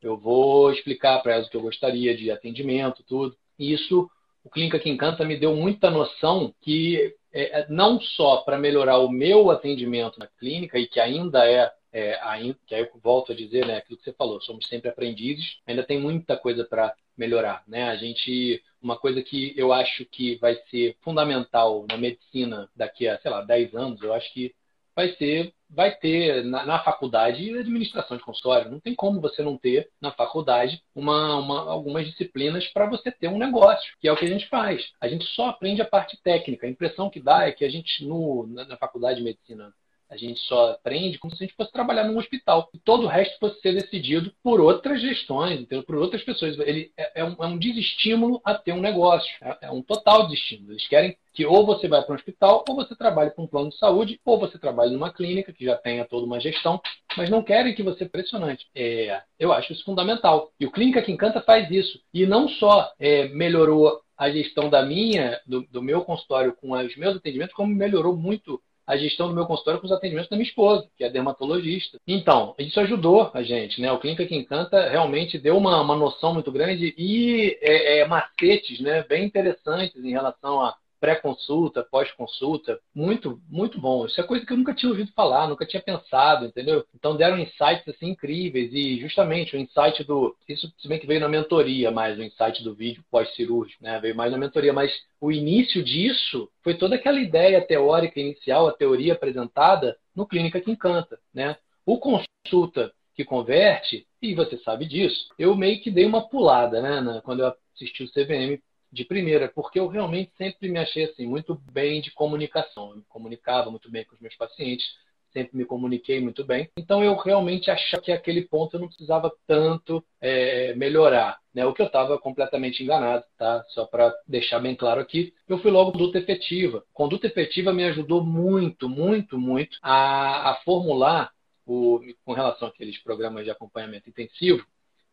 [0.00, 3.36] eu vou explicar para elas o que eu gostaria de atendimento, tudo.
[3.58, 4.08] E isso,
[4.44, 8.98] o Clínica que Encanta me deu muita noção que é, é não só para melhorar
[8.98, 13.32] o meu atendimento na clínica, e que ainda é é, ainda, que aí eu volto
[13.32, 16.94] a dizer, né, aquilo que você falou, somos sempre aprendizes, ainda tem muita coisa para
[17.18, 17.90] melhorar, né?
[17.90, 23.18] A gente, uma coisa que eu acho que vai ser fundamental na medicina daqui a,
[23.20, 24.54] sei lá, 10 anos, eu acho que
[24.98, 28.68] vai ser, vai ter na, na faculdade administração de consultório.
[28.68, 33.28] Não tem como você não ter na faculdade uma, uma algumas disciplinas para você ter
[33.28, 34.90] um negócio, que é o que a gente faz.
[35.00, 36.66] A gente só aprende a parte técnica.
[36.66, 39.72] A impressão que dá é que a gente no, na, na faculdade de medicina
[40.10, 42.70] a gente só aprende como se a gente fosse trabalhar num hospital.
[42.72, 46.58] E todo o resto fosse ser decidido por outras gestões, por outras pessoas.
[46.60, 49.30] Ele é, é, um, é um, desestímulo a ter um negócio.
[49.42, 50.72] É, é, um total desestímulo.
[50.72, 53.70] Eles querem que ou você vá para um hospital, ou você trabalhe com um plano
[53.70, 56.80] de saúde, ou você trabalhe numa clínica que já tenha toda uma gestão,
[57.16, 58.66] mas não querem que você pressionante.
[58.74, 60.50] É, eu acho isso fundamental.
[60.58, 62.00] E o Clínica que Encanta faz isso.
[62.12, 66.96] E não só é, melhorou a gestão da minha, do, do meu consultório com os
[66.96, 70.48] meus atendimentos, como melhorou muito a gestão do meu consultório com os atendimentos da minha
[70.48, 71.98] esposa, que é dermatologista.
[72.08, 73.92] Então, isso ajudou a gente, né?
[73.92, 78.80] O Clínica que Encanta realmente deu uma, uma noção muito grande e é, é, macetes
[78.80, 84.06] né, bem interessantes em relação a pré-consulta, pós-consulta, muito, muito bom.
[84.06, 86.84] Isso é coisa que eu nunca tinha ouvido falar, nunca tinha pensado, entendeu?
[86.94, 91.20] Então deram insights assim incríveis e justamente o insight do, isso se bem que veio
[91.20, 93.98] na mentoria mais o insight do vídeo pós-cirúrgico, né?
[94.00, 98.72] Veio mais na mentoria, mas o início disso foi toda aquela ideia teórica inicial, a
[98.72, 101.56] teoria apresentada no Clínica que Encanta, né?
[101.86, 107.20] O consulta que converte, e você sabe disso, eu meio que dei uma pulada, né,
[107.24, 111.54] quando eu assisti o CVM de primeira, porque eu realmente sempre me achei assim muito
[111.72, 112.94] bem de comunicação.
[112.94, 114.86] Eu comunicava muito bem com os meus pacientes,
[115.32, 116.70] sempre me comuniquei muito bem.
[116.76, 121.66] Então eu realmente achava que aquele ponto eu não precisava tanto é, melhorar, né?
[121.66, 123.64] O que eu estava completamente enganado, tá?
[123.68, 126.84] Só para deixar bem claro aqui, eu fui logo conduta efetiva.
[126.92, 131.30] Conduta efetiva me ajudou muito, muito, muito a, a formular
[131.66, 134.64] o, com relação àqueles programas de acompanhamento intensivo,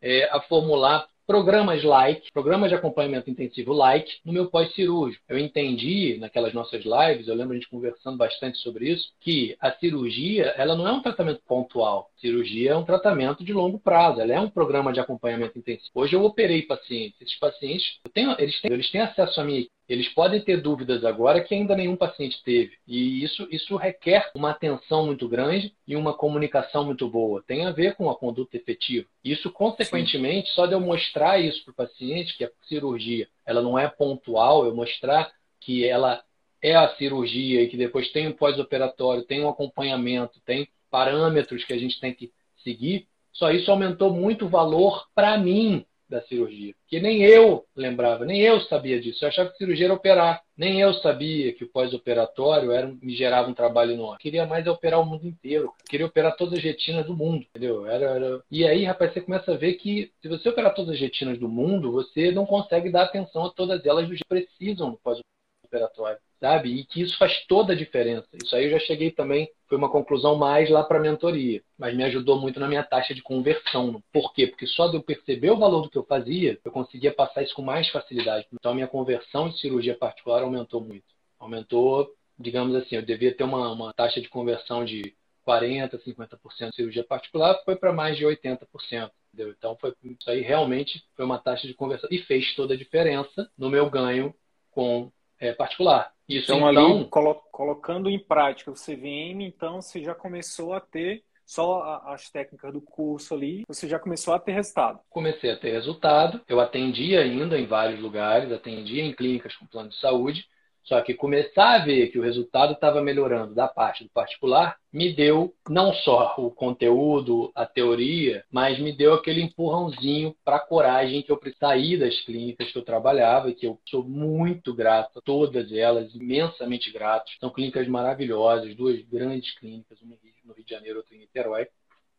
[0.01, 5.23] é, a formular programas like, programas de acompanhamento intensivo like, no meu pós-cirúrgico.
[5.27, 9.71] Eu entendi naquelas nossas lives, eu lembro a gente conversando bastante sobre isso, que a
[9.71, 12.09] cirurgia, ela não é um tratamento pontual.
[12.25, 15.91] A cirurgia é um tratamento de longo prazo, ela é um programa de acompanhamento intensivo.
[15.93, 20.09] Hoje eu operei pacientes, esses pacientes, tenho, eles, têm, eles têm acesso à minha eles
[20.09, 22.71] podem ter dúvidas agora que ainda nenhum paciente teve.
[22.87, 27.43] E isso, isso requer uma atenção muito grande e uma comunicação muito boa.
[27.45, 29.07] Tem a ver com a conduta efetiva.
[29.23, 30.55] Isso, consequentemente, Sim.
[30.55, 34.65] só de eu mostrar isso para o paciente, que a cirurgia ela não é pontual,
[34.65, 36.23] eu mostrar que ela
[36.63, 41.73] é a cirurgia e que depois tem um pós-operatório, tem um acompanhamento, tem parâmetros que
[41.73, 42.31] a gente tem que
[42.63, 46.73] seguir, só isso aumentou muito o valor para mim da cirurgia.
[46.87, 49.25] Que nem eu lembrava, nem eu sabia disso.
[49.25, 50.41] Eu achava que cirurgia era operar.
[50.55, 54.19] Nem eu sabia que o pós-operatório era, me gerava um trabalho enorme.
[54.19, 55.73] Queria mais operar o mundo inteiro.
[55.89, 57.85] Queria operar todas as retinas do mundo, entendeu?
[57.85, 58.41] Era, era...
[58.49, 61.49] E aí, rapaz, você começa a ver que se você operar todas as retinas do
[61.49, 66.69] mundo, você não consegue dar atenção a todas elas que precisam pós-operatório sabe?
[66.79, 68.27] E que isso faz toda a diferença.
[68.33, 71.95] Isso aí eu já cheguei também, foi uma conclusão mais lá para a mentoria, mas
[71.95, 74.01] me ajudou muito na minha taxa de conversão.
[74.11, 74.47] Por quê?
[74.47, 77.55] Porque só de eu perceber o valor do que eu fazia, eu conseguia passar isso
[77.55, 78.47] com mais facilidade.
[78.53, 81.05] Então a minha conversão de cirurgia particular aumentou muito.
[81.39, 86.75] Aumentou, digamos assim, eu devia ter uma, uma taxa de conversão de 40%, 50% de
[86.75, 89.11] cirurgia particular, foi para mais de 80%.
[89.33, 89.53] Entendeu?
[89.57, 93.49] Então, foi, isso aí realmente foi uma taxa de conversão e fez toda a diferença
[93.57, 94.33] no meu ganho
[94.71, 96.14] com é, particular.
[96.27, 100.79] Isso, então, então ali, colo colocando em prática o CVM, então você já começou a
[100.79, 104.99] ter só as técnicas do curso ali, você já começou a ter resultado?
[105.09, 106.41] Comecei a ter resultado.
[106.47, 110.43] Eu atendi ainda em vários lugares, atendia em clínicas com plano de saúde,
[110.85, 115.13] só que começar a ver que o resultado estava melhorando da parte do particular me
[115.13, 121.23] deu não só o conteúdo, a teoria, mas me deu aquele empurrãozinho para a coragem
[121.23, 125.21] que eu sair das clínicas que eu trabalhava e que eu sou muito grato a
[125.21, 127.31] todas elas, imensamente grato.
[127.39, 131.67] São clínicas maravilhosas, duas grandes clínicas, uma no Rio de Janeiro, outra em Niterói.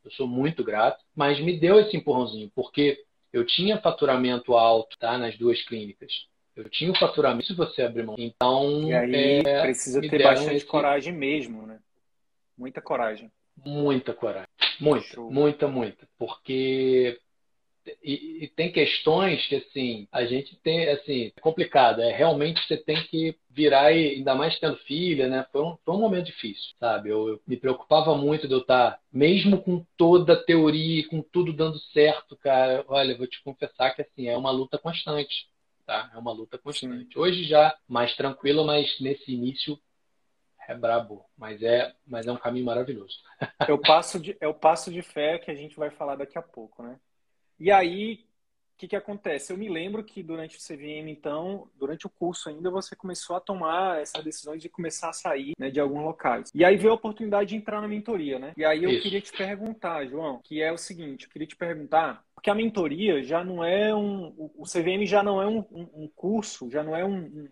[0.04, 2.98] Eu sou muito grato, mas me deu esse empurrãozinho, porque
[3.32, 6.12] eu tinha faturamento alto tá, nas duas clínicas
[6.56, 8.16] eu tinha o faturamento se você abrir mão.
[8.18, 8.88] Então.
[8.88, 10.66] E aí é, precisa ter bastante esse...
[10.66, 11.78] coragem mesmo, né?
[12.56, 13.30] Muita coragem.
[13.64, 14.48] Muita coragem.
[14.80, 15.30] Muita, Show.
[15.30, 16.08] muita, muita.
[16.18, 17.20] Porque.
[18.02, 22.02] E, e, tem questões que, assim, a gente tem, assim, é complicado.
[22.02, 25.46] É realmente você tem que virar, e ainda mais tendo filha, né?
[25.52, 27.10] Foi um, foi um momento difícil, sabe?
[27.10, 31.52] Eu, eu me preocupava muito de eu estar, mesmo com toda a teoria, com tudo
[31.52, 32.84] dando certo, cara.
[32.88, 35.46] Olha, vou te confessar que, assim, é uma luta constante
[35.86, 36.10] tá?
[36.12, 37.14] É uma luta constante.
[37.14, 37.18] Sim.
[37.18, 39.78] Hoje já mais tranquilo, mas nesse início
[40.68, 43.22] é brabo, mas é, mas é um caminho maravilhoso.
[43.66, 46.36] é o passo de, é o passo de fé que a gente vai falar daqui
[46.36, 46.98] a pouco, né?
[47.58, 48.25] E aí,
[48.76, 49.50] o que, que acontece?
[49.50, 53.40] Eu me lembro que durante o CVM, então, durante o curso ainda, você começou a
[53.40, 56.50] tomar essas decisões de começar a sair né, de alguns locais.
[56.54, 58.52] E aí veio a oportunidade de entrar na mentoria, né?
[58.54, 59.02] E aí eu Isso.
[59.02, 63.22] queria te perguntar, João, que é o seguinte, eu queria te perguntar, porque a mentoria
[63.22, 64.34] já não é um...
[64.54, 67.48] O CVM já não é um, um curso, já não é um,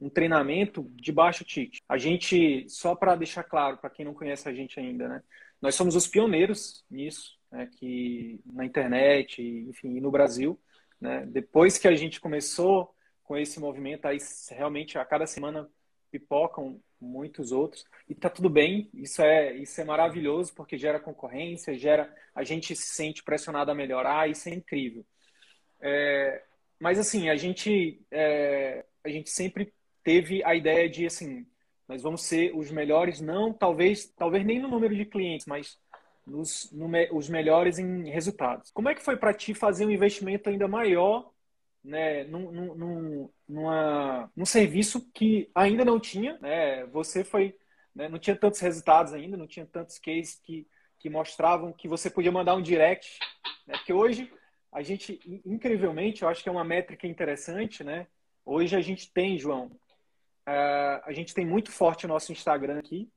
[0.00, 1.80] um treinamento de baixo ticket.
[1.88, 5.22] A gente, só para deixar claro, para quem não conhece a gente ainda, né?
[5.60, 10.58] Nós somos os pioneiros nisso, né, que na internet, enfim, no Brasil.
[11.00, 14.18] Né, depois que a gente começou com esse movimento, aí
[14.50, 15.68] realmente a cada semana
[16.10, 18.88] pipocam muitos outros e tá tudo bem.
[18.94, 23.74] Isso é isso é maravilhoso porque gera concorrência, gera a gente se sente pressionado a
[23.74, 24.28] melhorar.
[24.30, 25.04] Isso é incrível.
[25.80, 26.42] É,
[26.78, 29.72] mas assim a gente é, a gente sempre
[30.04, 31.46] teve a ideia de assim
[31.88, 35.78] nós vamos ser os melhores não talvez talvez nem no número de clientes, mas
[36.26, 38.70] nos, no, os melhores em resultados.
[38.70, 41.32] Como é que foi para ti fazer um investimento ainda maior
[41.84, 46.86] né, num, num, numa, num serviço que ainda não tinha, né?
[46.86, 47.56] Você foi,
[47.94, 50.66] né, não tinha tantos resultados ainda, não tinha tantos cases que,
[50.98, 53.18] que mostravam que você podia mandar um direct,
[53.66, 53.74] né?
[53.74, 54.32] Porque hoje
[54.70, 58.06] a gente, incrivelmente, eu acho que é uma métrica interessante, né?
[58.44, 63.08] Hoje a gente tem, João, uh, a gente tem muito forte o nosso Instagram aqui,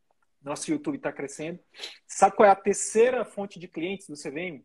[0.45, 1.59] nosso YouTube está crescendo.
[2.07, 4.63] Sabe qual é a terceira fonte de clientes do CVM?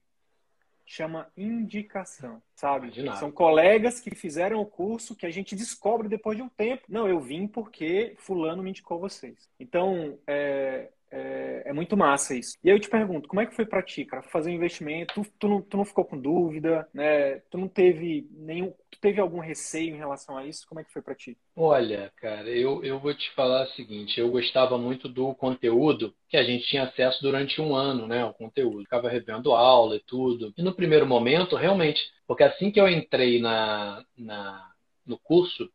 [0.91, 2.93] chama indicação, sabe?
[3.17, 6.83] São colegas que fizeram o curso que a gente descobre depois de um tempo.
[6.89, 9.49] Não, eu vim porque fulano me indicou vocês.
[9.61, 12.57] Então, é, é, é, muito massa isso.
[12.63, 15.15] E aí eu te pergunto, como é que foi para ti, cara, fazer um investimento?
[15.15, 17.41] Tu, tu, não, tu não ficou com dúvida, né?
[17.51, 20.67] Tu não teve nenhum, tu teve algum receio em relação a isso?
[20.69, 21.37] Como é que foi para ti?
[21.57, 26.37] Olha, cara, eu, eu vou te falar o seguinte, eu gostava muito do conteúdo que
[26.37, 28.25] a gente tinha acesso durante um ano, né?
[28.25, 30.55] O conteúdo, ficava revendo aula e tudo.
[30.57, 34.71] E no primeiro momento, realmente, porque assim que eu entrei na, na
[35.05, 35.69] no curso,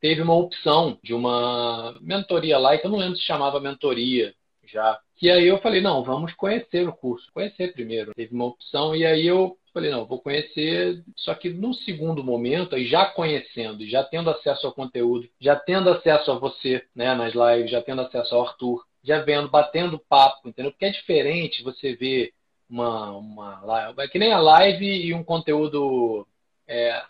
[0.00, 4.34] teve uma opção de uma mentoria lá, que eu não lembro se chamava mentoria,
[4.72, 4.98] já.
[5.20, 8.12] E aí eu falei, não, vamos conhecer o curso, conhecer primeiro.
[8.14, 12.74] Teve uma opção e aí eu falei, não, vou conhecer, só que no segundo momento,
[12.74, 17.34] aí já conhecendo, já tendo acesso ao conteúdo, já tendo acesso a você, né, nas
[17.34, 20.72] lives, já tendo acesso ao Arthur, já vendo, batendo papo, entendeu?
[20.72, 22.32] Porque é diferente você ver
[22.68, 26.26] uma, uma live, é que nem a live e um conteúdo
[26.66, 27.02] é,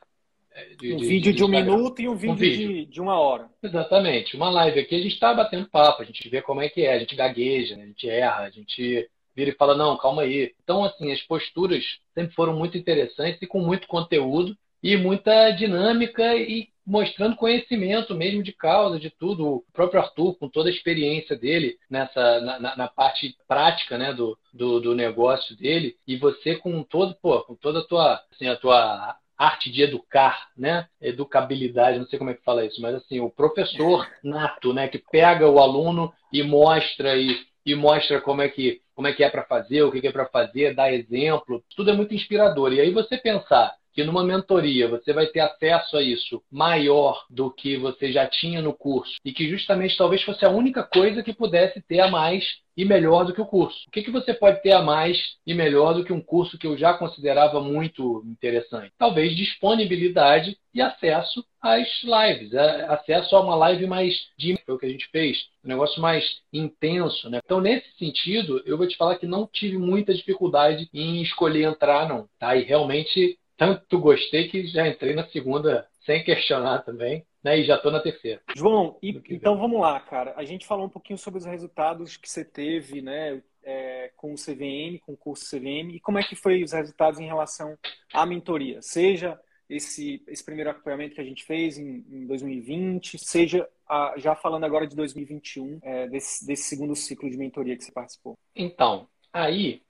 [0.79, 2.87] de, um de, vídeo de, de um minuto e um vídeo, um vídeo.
[2.87, 3.49] De, uma hora.
[3.63, 4.37] Exatamente.
[4.37, 6.95] Uma live aqui, a gente está batendo papo, a gente vê como é que é,
[6.95, 7.85] a gente gagueja, né?
[7.85, 10.53] a gente erra, a gente vira e fala, não, calma aí.
[10.63, 11.85] Então, assim, as posturas
[12.15, 18.43] sempre foram muito interessantes e com muito conteúdo e muita dinâmica e mostrando conhecimento mesmo
[18.43, 19.47] de causa, de tudo.
[19.47, 24.37] O próprio Arthur, com toda a experiência dele nessa na, na parte prática né, do,
[24.53, 28.57] do, do, negócio dele, e você com todo, pô, com toda a tua, assim, a
[28.57, 30.87] tua arte de educar, né?
[31.01, 34.87] Educabilidade, não sei como é que fala isso, mas assim, o professor nato, né?
[34.87, 39.25] Que pega o aluno e mostra e, e mostra como é que como é que
[39.25, 42.71] é para fazer, o que é para fazer, dá exemplo, tudo é muito inspirador.
[42.71, 47.51] E aí você pensar que numa mentoria você vai ter acesso a isso maior do
[47.51, 51.33] que você já tinha no curso e que justamente talvez fosse a única coisa que
[51.33, 52.45] pudesse ter a mais
[52.77, 53.79] e melhor do que o curso.
[53.89, 56.67] O que, que você pode ter a mais e melhor do que um curso que
[56.67, 58.93] eu já considerava muito interessante?
[58.97, 64.79] Talvez disponibilidade e acesso às lives, é, acesso a uma live mais de foi o
[64.79, 67.41] que a gente fez, um negócio mais intenso, né?
[67.45, 72.09] Então nesse sentido, eu vou te falar que não tive muita dificuldade em escolher entrar
[72.09, 72.57] não, tá?
[72.57, 77.59] E realmente tanto gostei que já entrei na segunda sem questionar também, né?
[77.59, 78.41] E já estou na terceira.
[78.57, 80.33] João, e, então vamos lá, cara.
[80.35, 83.43] A gente falou um pouquinho sobre os resultados que você teve, né?
[83.63, 87.21] É, com o CVM, com o curso CVM, e como é que foi os resultados
[87.21, 87.77] em relação
[88.15, 88.81] à mentoria?
[88.81, 94.35] Seja esse, esse primeiro acompanhamento que a gente fez em, em 2020, seja a, já
[94.35, 98.39] falando agora de 2021, é, desse, desse segundo ciclo de mentoria que você participou.
[98.57, 99.83] Então, aí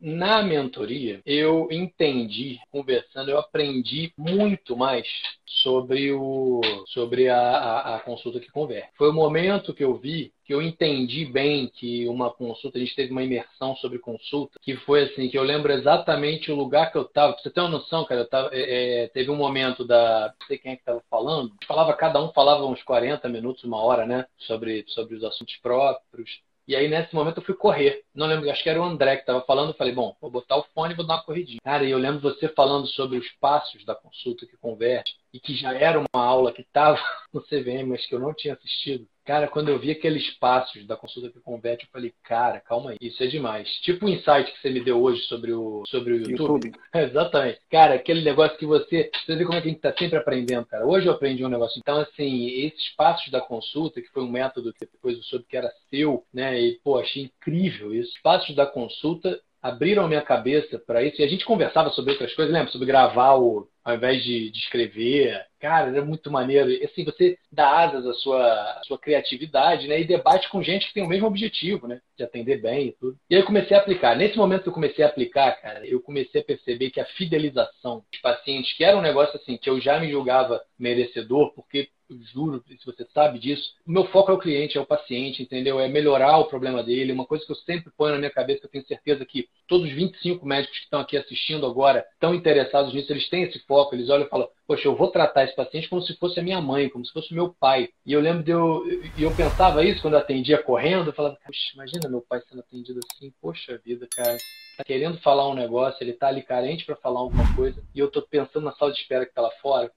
[0.00, 5.06] na mentoria, eu entendi, conversando, eu aprendi muito mais
[5.44, 8.90] sobre, o, sobre a, a, a consulta que converte.
[8.96, 12.94] Foi o momento que eu vi que eu entendi bem que uma consulta, a gente
[12.94, 16.96] teve uma imersão sobre consulta, que foi assim, que eu lembro exatamente o lugar que
[16.96, 17.36] eu estava.
[17.36, 20.32] Você ter uma noção, cara, eu tava, é, é, teve um momento da.
[20.38, 23.82] Não sei quem é que estava falando, falava, cada um falava uns 40 minutos, uma
[23.82, 24.26] hora, né?
[24.38, 26.30] Sobre, sobre os assuntos próprios.
[26.68, 28.04] E aí, nesse momento, eu fui correr.
[28.14, 29.70] Não lembro, acho que era o André que estava falando.
[29.70, 31.60] Eu falei, bom, vou botar o fone e vou dar uma corridinha.
[31.62, 35.54] Cara, e eu lembro você falando sobre os passos da consulta que converte, e que
[35.54, 36.98] já era uma aula que estava
[37.32, 39.06] no CVM, mas que eu não tinha assistido.
[39.22, 42.96] Cara, quando eu vi aqueles passos da consulta que converte, eu falei, cara, calma aí,
[43.00, 43.68] isso é demais.
[43.82, 46.68] Tipo o insight que você me deu hoje sobre o, sobre o YouTube.
[46.68, 46.72] YouTube.
[46.94, 47.58] exatamente.
[47.68, 49.10] Cara, aquele negócio que você.
[49.12, 50.86] Você vê como é que a gente está sempre aprendendo, cara.
[50.86, 51.76] Hoje eu aprendi um negócio.
[51.76, 55.56] Então, assim, esses passos da consulta, que foi um método que depois eu soube que
[55.56, 56.60] era seu, né?
[56.60, 58.12] E, pô, achei incrível isso.
[58.22, 61.20] Passos da consulta abriram a minha cabeça para isso.
[61.20, 62.70] E a gente conversava sobre outras coisas, lembra?
[62.70, 65.44] Sobre gravar o, ao invés de, de escrever.
[65.60, 66.70] Cara, era muito maneiro.
[66.70, 68.42] E, assim, você dá asas à sua,
[68.78, 70.00] à sua criatividade, né?
[70.00, 72.00] E debate com gente que tem o mesmo objetivo, né?
[72.16, 73.16] De atender bem e tudo.
[73.28, 74.16] E aí eu comecei a aplicar.
[74.16, 78.04] Nesse momento que eu comecei a aplicar, cara, eu comecei a perceber que a fidelização
[78.10, 81.88] dos pacientes, que era um negócio assim, que eu já me julgava merecedor, porque
[82.32, 85.80] juro, se você sabe disso, o meu foco é o cliente, é o paciente, entendeu?
[85.80, 87.12] É melhorar o problema dele.
[87.12, 89.86] Uma coisa que eu sempre ponho na minha cabeça, que eu tenho certeza que todos
[89.86, 93.94] os 25 médicos que estão aqui assistindo agora estão interessados nisso, eles têm esse foco,
[93.94, 96.60] eles olham e falam, poxa, eu vou tratar esse paciente como se fosse a minha
[96.60, 97.88] mãe, como se fosse o meu pai.
[98.04, 98.84] E eu lembro de eu,
[99.16, 102.60] e eu pensava isso quando eu atendia correndo, eu falava, poxa, imagina meu pai sendo
[102.60, 104.36] atendido assim, poxa vida, cara
[104.76, 108.10] tá querendo falar um negócio, ele tá ali carente para falar alguma coisa, e eu
[108.10, 109.90] tô pensando na sala de espera que tá lá fora,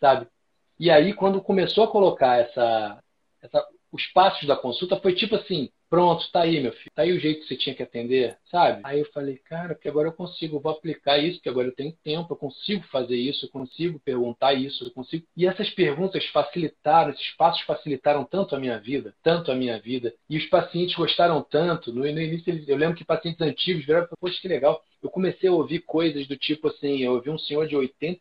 [0.00, 0.28] sabe?
[0.78, 3.02] E aí, quando começou a colocar essa,
[3.42, 7.12] essa, os passos da consulta, foi tipo assim: pronto, tá aí, meu filho, tá aí
[7.12, 8.80] o jeito que você tinha que atender, sabe?
[8.82, 11.94] Aí eu falei, cara, porque agora eu consigo, vou aplicar isso, porque agora eu tenho
[12.02, 15.26] tempo, eu consigo fazer isso, eu consigo perguntar isso, eu consigo.
[15.36, 20.14] E essas perguntas facilitaram, esses passos facilitaram tanto a minha vida, tanto a minha vida.
[20.30, 21.92] E os pacientes gostaram tanto.
[21.92, 25.48] No, início, eu lembro que pacientes antigos vieram e falaram, poxa, que legal eu comecei
[25.48, 28.20] a ouvir coisas do tipo assim, eu ouvi um senhor de 80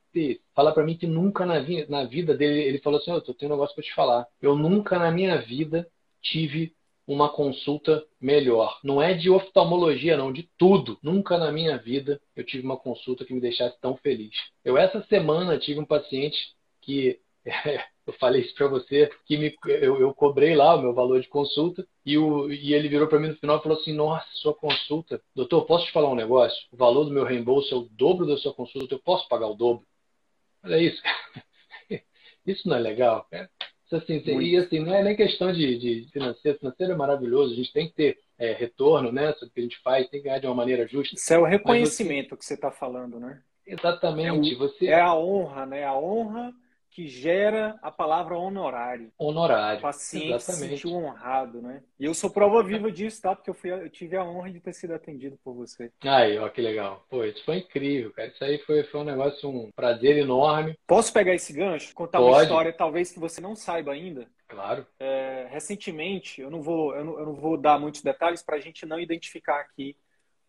[0.56, 3.52] falar para mim que nunca na, vi na vida dele, ele falou assim, eu tenho
[3.52, 4.28] um negócio para te falar.
[4.42, 5.88] Eu nunca na minha vida
[6.22, 6.74] tive
[7.06, 8.80] uma consulta melhor.
[8.84, 10.98] Não é de oftalmologia, não, de tudo.
[11.04, 14.34] Nunca na minha vida eu tive uma consulta que me deixasse tão feliz.
[14.64, 17.20] Eu essa semana tive um paciente que
[18.06, 21.28] eu falei isso para você, que me, eu, eu, cobrei lá o meu valor de
[21.28, 24.54] consulta e, o, e ele virou para mim no final e falou assim: Nossa, sua
[24.54, 26.68] consulta, doutor, posso te falar um negócio?
[26.72, 29.56] O valor do meu reembolso é o dobro da sua consulta, eu posso pagar o
[29.56, 29.86] dobro?
[30.64, 31.02] Olha isso,
[32.46, 33.50] isso não é legal, cara.
[33.92, 37.74] Assim, e assim, não é nem questão de, de financeiro, financeiro é maravilhoso, a gente
[37.74, 40.40] tem que ter é, retorno né, sobre o que a gente faz, tem que ganhar
[40.40, 41.14] de uma maneira justa.
[41.14, 42.38] Isso é o reconhecimento você...
[42.38, 43.42] que você está falando, né?
[43.68, 44.54] Exatamente.
[44.54, 44.88] É, o, você...
[44.88, 45.84] é a honra, né?
[45.84, 46.54] A honra
[46.92, 49.12] que gera a palavra honorário.
[49.18, 49.80] Honorário.
[49.80, 50.78] O paciente Exatamente.
[50.78, 51.82] se sentiu honrado, né?
[51.98, 53.34] E eu sou prova viva disso, tá?
[53.34, 55.90] Porque eu, fui, eu tive a honra de ter sido atendido por você.
[56.02, 57.06] Aí, ó, que legal.
[57.10, 58.28] Pô, isso foi incrível, cara.
[58.28, 60.78] Isso aí foi, foi um negócio, um prazer enorme.
[60.86, 61.96] Posso pegar esse gancho?
[61.96, 62.30] Contar Pode.
[62.30, 64.28] uma história, talvez, que você não saiba ainda?
[64.50, 64.86] Claro.
[65.00, 68.60] É, recentemente, eu não vou, eu não, eu não vou dar muitos detalhes para a
[68.60, 69.96] gente não identificar aqui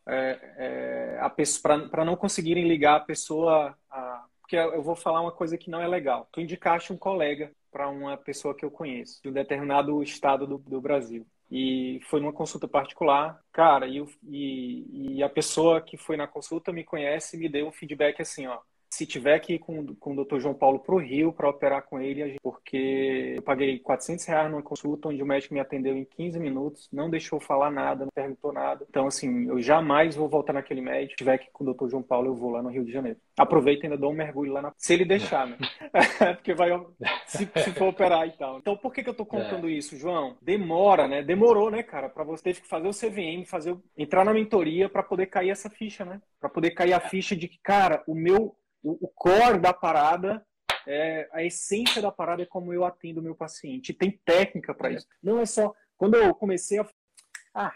[0.08, 5.22] é, é, a pessoa, para não conseguirem ligar a pessoa a porque eu vou falar
[5.22, 6.28] uma coisa que não é legal.
[6.30, 10.58] Tu indicaste um colega para uma pessoa que eu conheço, de um determinado estado do,
[10.58, 11.26] do Brasil.
[11.50, 16.72] E foi numa consulta particular, cara, e, e, e, a pessoa que foi na consulta
[16.72, 18.58] me conhece e me deu um feedback assim, ó
[18.92, 20.38] se tiver que ir com, com o Dr.
[20.38, 24.62] João Paulo para o Rio para operar com ele, porque eu paguei 400 reais numa
[24.62, 28.52] consulta onde o médico me atendeu em 15 minutos, não deixou falar nada, não perguntou
[28.52, 28.84] nada.
[28.86, 31.12] Então, assim, eu jamais vou voltar naquele médico.
[31.12, 31.88] Se tiver que ir com o Dr.
[31.88, 33.18] João Paulo, eu vou lá no Rio de Janeiro.
[33.38, 34.74] Aproveita e ainda dou um mergulho lá na.
[34.76, 35.56] Se ele deixar, né?
[36.36, 36.68] porque vai.
[37.26, 38.58] Se, se, for operar e tal.
[38.58, 39.72] Então, por que, que eu tô contando é.
[39.72, 40.36] isso, João?
[40.42, 41.22] Demora, né?
[41.22, 42.10] Demorou, né, cara?
[42.10, 45.70] Para você ter que fazer o CVM, fazer entrar na mentoria para poder cair essa
[45.70, 46.20] ficha, né?
[46.38, 50.44] Para poder cair a ficha de que, cara, o meu o, o core da parada
[50.86, 53.92] é, a essência da parada é como eu atendo o meu paciente.
[53.92, 55.06] Tem técnica para isso.
[55.22, 55.74] Não é só.
[55.96, 56.88] Quando eu comecei a.
[57.54, 57.74] Ah,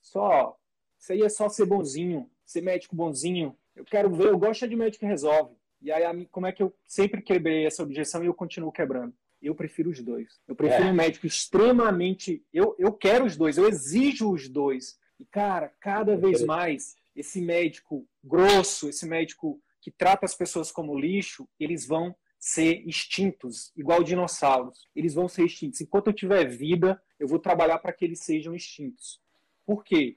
[0.00, 0.56] só.
[0.98, 3.56] Isso aí é só ser bonzinho, ser médico bonzinho.
[3.74, 5.54] Eu quero ver, eu gosto de médico que resolve.
[5.80, 9.14] E aí, como é que eu sempre quebrei essa objeção e eu continuo quebrando?
[9.40, 10.38] Eu prefiro os dois.
[10.46, 10.90] Eu prefiro é.
[10.90, 12.44] um médico extremamente.
[12.52, 14.98] Eu, eu quero os dois, eu exijo os dois.
[15.18, 20.98] E, cara, cada vez mais, esse médico grosso, esse médico que trata as pessoas como
[20.98, 24.88] lixo, eles vão ser extintos, igual dinossauros.
[24.96, 25.80] Eles vão ser extintos.
[25.80, 29.20] Enquanto eu tiver vida, eu vou trabalhar para que eles sejam extintos.
[29.66, 30.14] Por quê?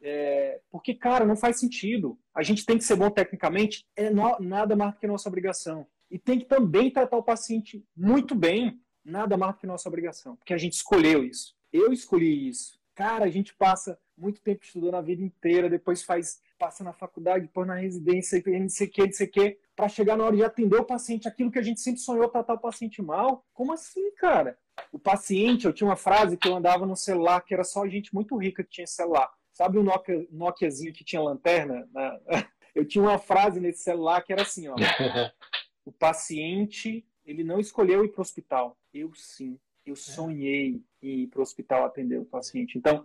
[0.00, 2.18] É, porque, cara, não faz sentido.
[2.34, 5.86] A gente tem que ser bom tecnicamente, é no, nada mais do que nossa obrigação.
[6.10, 10.36] E tem que também tratar o paciente muito bem, nada mais do que nossa obrigação,
[10.36, 11.56] porque a gente escolheu isso.
[11.72, 12.78] Eu escolhi isso.
[12.94, 17.46] Cara, a gente passa muito tempo estudando a vida inteira, depois faz passa na faculdade,
[17.46, 20.36] depois na residência, não sei o que, não sei o que, para chegar na hora
[20.36, 23.44] de atender o paciente, aquilo que a gente sempre sonhou, tratar o paciente mal.
[23.52, 24.56] Como assim, cara?
[24.92, 28.14] O paciente, eu tinha uma frase que eu andava no celular, que era só gente
[28.14, 29.28] muito rica que tinha celular.
[29.52, 31.88] Sabe o Nokia, Nokiazinho que tinha lanterna?
[32.74, 34.74] Eu tinha uma frase nesse celular que era assim, ó.
[35.84, 38.78] o paciente, ele não escolheu ir para o hospital.
[38.94, 39.58] Eu sim.
[39.84, 42.78] Eu sonhei em ir para o hospital atender o paciente.
[42.78, 43.04] Então,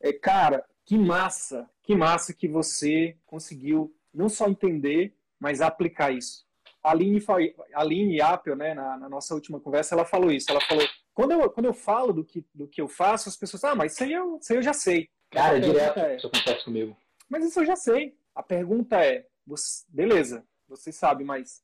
[0.00, 6.46] é, cara, que massa, que massa que você conseguiu não só entender, mas aplicar isso.
[6.82, 7.22] A Aline,
[7.74, 10.50] Aline Apple, né, na, na, nossa última conversa, ela falou isso.
[10.50, 13.64] Ela falou, quando eu, quando eu falo do que, do que eu faço, as pessoas,
[13.64, 15.08] ah, mas isso aí eu, isso aí eu já sei.
[15.30, 16.96] Cara, direto, é, isso acontece comigo.
[17.28, 18.16] Mas isso eu já sei.
[18.34, 21.62] A pergunta é, você, beleza, você sabe, mas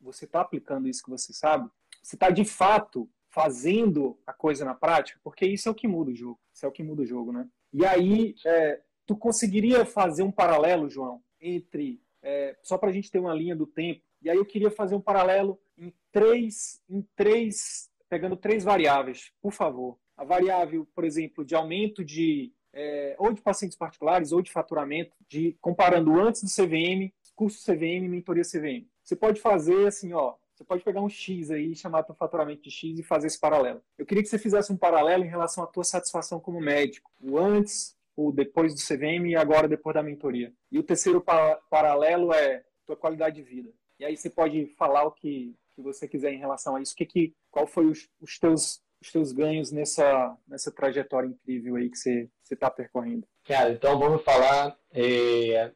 [0.00, 1.70] você está aplicando isso que você sabe?
[2.02, 5.18] Você está de fato fazendo a coisa na prática?
[5.22, 6.40] Porque isso é o que muda o jogo.
[6.52, 7.48] Isso é o que muda o jogo, né?
[7.74, 12.00] E aí, é, tu conseguiria fazer um paralelo, João, entre.
[12.22, 14.00] É, só para a gente ter uma linha do tempo.
[14.22, 19.52] E aí eu queria fazer um paralelo em três, em três, pegando três variáveis, por
[19.52, 19.98] favor.
[20.16, 25.16] A variável, por exemplo, de aumento de é, ou de pacientes particulares ou de faturamento,
[25.28, 28.86] de comparando antes do CVM, curso CVM, mentoria CVM.
[29.02, 30.34] Você pode fazer assim, ó,
[30.64, 33.38] você pode pegar um X aí e chamar teu faturamento de X e fazer esse
[33.38, 33.82] paralelo.
[33.98, 37.10] Eu queria que você fizesse um paralelo em relação à tua satisfação como médico.
[37.20, 40.52] O antes, o depois do CVM e agora depois da mentoria.
[40.72, 43.70] E o terceiro pa paralelo é tua qualidade de vida.
[43.98, 46.94] E aí você pode falar o que, que você quiser em relação a isso.
[46.96, 51.90] Que, que, qual foi os, os teus os teus ganhos nessa, nessa trajetória incrível aí
[51.90, 53.26] que você está percorrendo?
[53.44, 55.70] Cara, então vamos falar, é,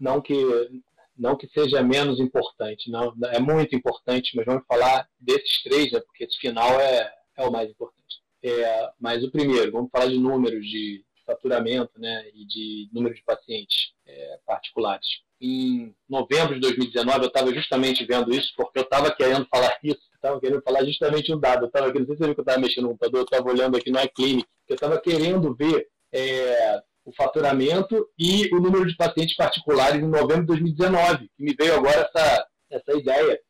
[0.00, 0.34] não, que,
[1.16, 6.00] não que seja menos importante, não, é muito importante, mas vamos falar desses três, né,
[6.00, 8.02] porque esse final é, é o mais importante.
[8.42, 13.22] É, mas o primeiro, vamos falar de números de faturamento né, e de número de
[13.22, 15.06] pacientes é, particulares.
[15.40, 20.00] Em novembro de 2019, eu estava justamente vendo isso, porque eu estava querendo falar isso,
[20.14, 21.64] estava querendo falar justamente um dado.
[21.64, 23.50] Eu estava não sei se você viu que eu estava mexendo no computador, eu estava
[23.50, 28.96] olhando aqui no iClinic, eu estava querendo ver é, o faturamento e o número de
[28.96, 33.40] pacientes particulares em novembro de 2019, que me veio agora essa, essa ideia.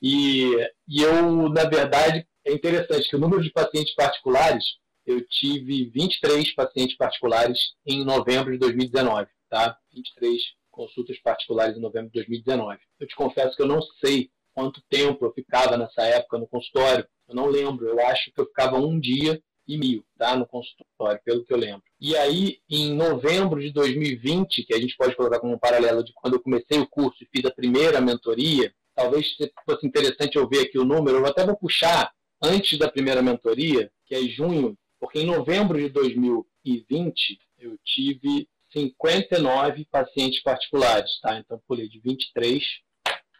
[0.00, 0.56] E,
[0.88, 4.64] e eu, na verdade, é interessante que o número de pacientes particulares,
[5.06, 9.76] eu tive 23 pacientes particulares em novembro de 2019, tá?
[9.92, 10.40] 23
[10.70, 12.78] consultas particulares em novembro de 2019.
[12.98, 17.06] Eu te confesso que eu não sei quanto tempo eu ficava nessa época no consultório,
[17.28, 20.36] eu não lembro, eu acho que eu ficava um dia e mil, tá?
[20.36, 21.82] No consultório, pelo que eu lembro.
[22.00, 26.34] E aí, em novembro de 2020, que a gente pode colocar como paralelo de quando
[26.34, 30.78] eu comecei o curso e fiz a primeira mentoria, talvez fosse interessante eu ver aqui
[30.78, 35.26] o número, eu até vou puxar antes da primeira mentoria, que é junho, porque em
[35.26, 41.38] novembro de 2020 eu tive 59 pacientes particulares, tá?
[41.38, 42.64] Então pulei de 23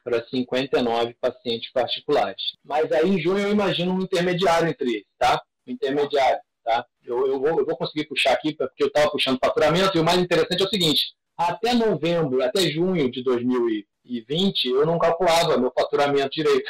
[0.05, 2.43] para 59 pacientes particulares.
[2.65, 5.41] Mas aí em junho eu imagino um intermediário entre eles, tá?
[5.67, 6.85] Intermediário, tá?
[7.05, 10.05] Eu, eu, vou, eu vou conseguir puxar aqui, porque eu estava puxando faturamento, e o
[10.05, 15.73] mais interessante é o seguinte, até novembro, até junho de 2020, eu não calculava meu
[15.73, 16.69] faturamento direito.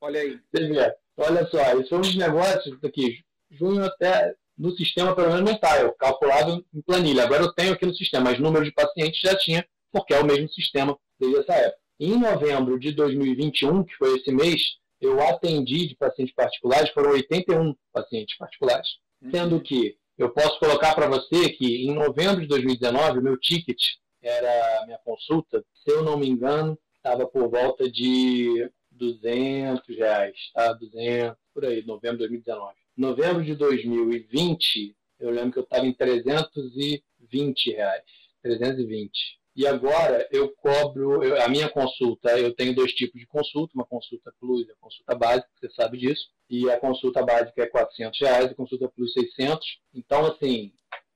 [0.00, 0.38] Olha aí.
[0.52, 5.28] Você vê, olha só, isso foi um dos negócios aqui, junho até no sistema pelo
[5.28, 7.24] menos não está, eu calculava em planilha.
[7.24, 10.26] Agora eu tenho aqui no sistema, mas número de pacientes já tinha, porque é o
[10.26, 11.78] mesmo sistema desde essa época.
[11.98, 14.60] Em novembro de 2021, que foi esse mês,
[15.06, 18.88] eu atendi de pacientes particulares, foram 81 pacientes particulares.
[19.22, 19.30] Uhum.
[19.30, 23.78] Sendo que eu posso colocar para você que em novembro de 2019, o meu ticket
[24.22, 30.72] era minha consulta, se eu não me engano, estava por volta de 200 reais, tá?
[30.72, 32.74] 200, por aí, novembro de 2019.
[32.96, 38.02] Novembro de 2020, eu lembro que eu estava em 320 reais,
[38.42, 39.38] 320.
[39.56, 43.86] E agora eu cobro, eu, a minha consulta, eu tenho dois tipos de consulta, uma
[43.86, 46.28] consulta plus e a consulta básica, você sabe disso.
[46.50, 49.66] E a consulta básica é 400 reais, a consulta plus 600.
[49.94, 50.74] Então, assim,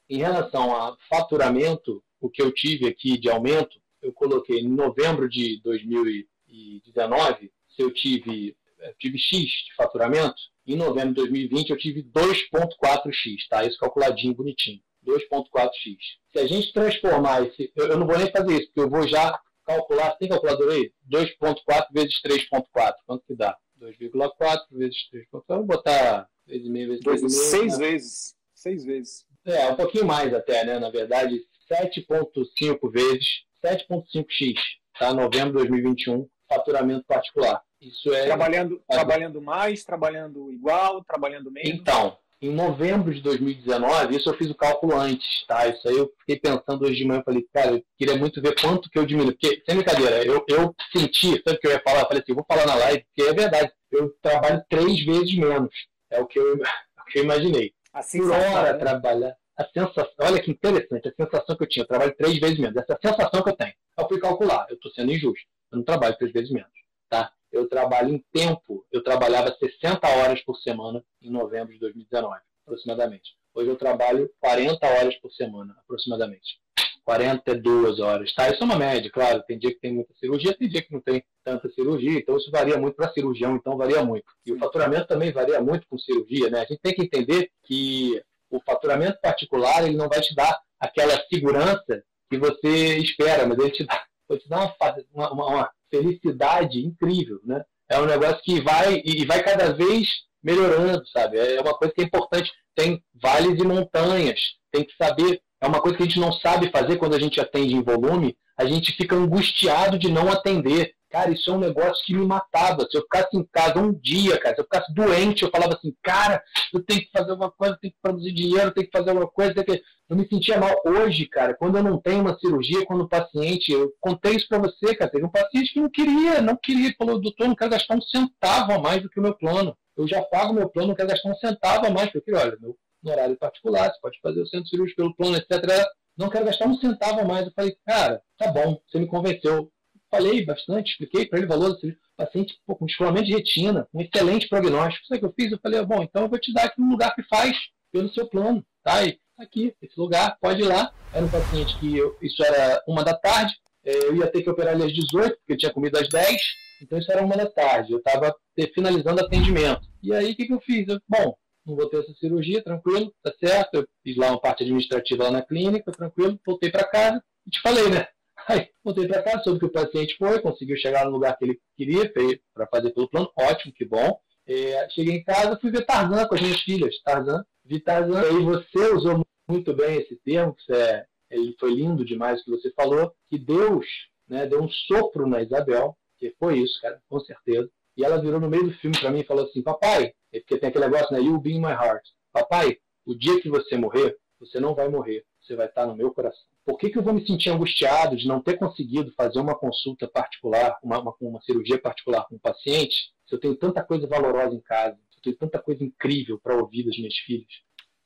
[0.08, 5.28] em relação a faturamento, o que eu tive aqui de aumento, eu coloquei em novembro
[5.28, 11.76] de 2019, se eu tive, eu tive X de faturamento, em novembro de 2020 eu
[11.76, 13.66] tive 2.4x, tá?
[13.66, 14.80] Isso calculadinho, bonitinho.
[15.06, 15.96] 2.4x.
[16.32, 17.72] Se a gente transformar esse.
[17.74, 20.16] Eu, eu, não vou nem fazer isso, porque eu vou já calcular.
[20.16, 20.92] Tem calculador aí?
[21.10, 22.94] 2.4 vezes 3.4.
[23.06, 23.56] Quanto que dá?
[23.80, 25.42] 2,4 vezes 3.4.
[25.48, 27.28] Vou botar 3,5 vezes 3,5.
[27.28, 27.86] Seis né?
[27.86, 28.34] vezes.
[28.54, 29.26] Seis vezes.
[29.44, 30.78] É, um pouquinho mais até, né?
[30.78, 31.40] Na verdade,
[31.70, 34.54] 7,5 vezes 7,5x,
[34.98, 35.12] tá?
[35.14, 37.62] Novembro de 2021, faturamento particular.
[37.80, 38.26] Isso é.
[38.26, 41.70] Trabalhando, trabalhando mais, trabalhando igual, trabalhando menos?
[41.70, 45.68] Então, em novembro de 2019, isso eu fiz o cálculo antes, tá?
[45.68, 48.88] Isso aí eu fiquei pensando hoje de manhã, falei, cara, eu queria muito ver quanto
[48.88, 49.32] que eu diminuo.
[49.32, 52.00] Porque, sem brincadeira, eu, eu senti, sabe o que eu ia falar?
[52.00, 55.70] Eu falei assim, vou falar na live, porque é verdade, eu trabalho três vezes menos.
[56.10, 56.56] É o que eu, é
[57.02, 57.74] o que eu imaginei.
[57.92, 58.78] Assim, Por hora né?
[58.78, 59.36] trabalhar.
[59.58, 62.76] A sensação, olha que interessante, a sensação que eu tinha, eu trabalho três vezes menos.
[62.76, 63.74] Essa sensação que eu tenho.
[63.98, 65.44] Eu fui calcular, eu estou sendo injusto.
[65.70, 66.70] Eu não trabalho três vezes menos,
[67.10, 67.30] tá?
[67.52, 68.86] Eu trabalho em tempo.
[68.90, 73.34] Eu trabalhava 60 horas por semana em novembro de 2019, aproximadamente.
[73.54, 76.60] Hoje eu trabalho 40 horas por semana, aproximadamente.
[77.04, 78.48] 42 horas, tá?
[78.48, 79.42] Isso é uma média, claro.
[79.42, 82.50] Tem dia que tem muita cirurgia, tem dia que não tem tanta cirurgia, então isso
[82.50, 84.26] varia muito para cirurgião, então varia muito.
[84.46, 86.60] E o faturamento também varia muito com cirurgia, né?
[86.60, 91.20] A gente tem que entender que o faturamento particular ele não vai te dar aquela
[91.32, 94.74] segurança que você espera, mas ele te dá, vai te dar
[95.12, 97.62] uma, uma, uma felicidade incrível, né?
[97.88, 100.08] É um negócio que vai e vai cada vez
[100.42, 101.38] melhorando, sabe?
[101.38, 102.52] É uma coisa que é importante.
[102.74, 104.40] Tem vales e montanhas.
[104.70, 105.42] Tem que saber.
[105.60, 108.36] É uma coisa que a gente não sabe fazer quando a gente atende em volume.
[108.56, 110.94] A gente fica angustiado de não atender.
[111.10, 112.86] Cara, isso é um negócio que me matava.
[112.88, 115.92] Se eu ficasse em casa um dia, cara, se eu ficasse doente, eu falava assim,
[116.02, 116.40] cara,
[116.72, 119.10] eu tenho que fazer alguma coisa, eu tenho que produzir dinheiro, eu tenho que fazer
[119.10, 119.64] alguma coisa.
[119.64, 119.82] Que...
[120.08, 123.72] Eu me sentia mal hoje, cara, quando eu não tenho uma cirurgia, quando o paciente,
[123.72, 127.20] eu contei isso para você, cara, teve um paciente que não queria, não queria, falou,
[127.20, 129.76] doutor, não quero gastar um centavo a mais do que o meu plano.
[129.96, 132.76] Eu já pago meu plano, não quero gastar um centavo a mais, porque, olha, meu
[133.04, 135.86] horário particular, você pode fazer o centro cirúrgico pelo plano, etc.
[136.16, 137.46] Não quero gastar um centavo a mais.
[137.46, 139.72] Eu falei, cara, tá bom, você me convenceu
[140.10, 144.00] falei bastante, expliquei para ele o valor do paciente pô, com descolamento de retina, um
[144.00, 145.06] excelente prognóstico.
[145.06, 145.52] Sabe o que eu fiz?
[145.52, 147.56] Eu falei, bom, então eu vou te dar aqui um lugar que faz
[147.92, 149.04] pelo seu plano, tá?
[149.04, 150.92] E tá aqui, esse lugar, pode ir lá.
[151.12, 153.54] Era um paciente que eu, isso era uma da tarde,
[153.84, 156.36] é, eu ia ter que operar ele às 18, porque eu tinha comido às 10,
[156.82, 157.92] então isso era uma da tarde.
[157.92, 158.34] Eu estava
[158.74, 159.88] finalizando atendimento.
[160.02, 160.86] E aí o que, que eu fiz?
[160.88, 161.34] Eu, bom,
[161.66, 163.74] não vou ter essa cirurgia, tranquilo, tá certo.
[163.74, 167.60] Eu fiz lá uma parte administrativa lá na clínica, tranquilo, voltei para casa e te
[167.60, 168.06] falei, né?
[168.50, 171.60] Aí voltei para casa, soube que o paciente foi, conseguiu chegar no lugar que ele
[171.76, 172.12] queria
[172.52, 174.18] para fazer pelo plano, ótimo, que bom.
[174.44, 178.26] É, cheguei em casa, fui ver Tarzan com as minhas filhas, Tarzan, vi Tarzan, e
[178.26, 182.50] aí você usou muito bem esse termo, que é, ele foi lindo demais o que
[182.50, 183.86] você falou, que Deus
[184.28, 187.70] né, deu um sopro na Isabel, que foi isso, cara, com certeza.
[187.96, 190.58] E ela virou no meio do filme para mim e falou assim: Papai, é porque
[190.58, 191.20] tem aquele negócio, né?
[191.20, 192.02] You be in my heart.
[192.32, 196.12] Papai, o dia que você morrer, você não vai morrer, você vai estar no meu
[196.12, 196.40] coração.
[196.64, 200.06] Por que, que eu vou me sentir angustiado de não ter conseguido fazer uma consulta
[200.06, 204.54] particular, uma, uma, uma cirurgia particular com um paciente, se eu tenho tanta coisa valorosa
[204.54, 207.48] em casa, se eu tenho tanta coisa incrível para ouvir das minhas filhas?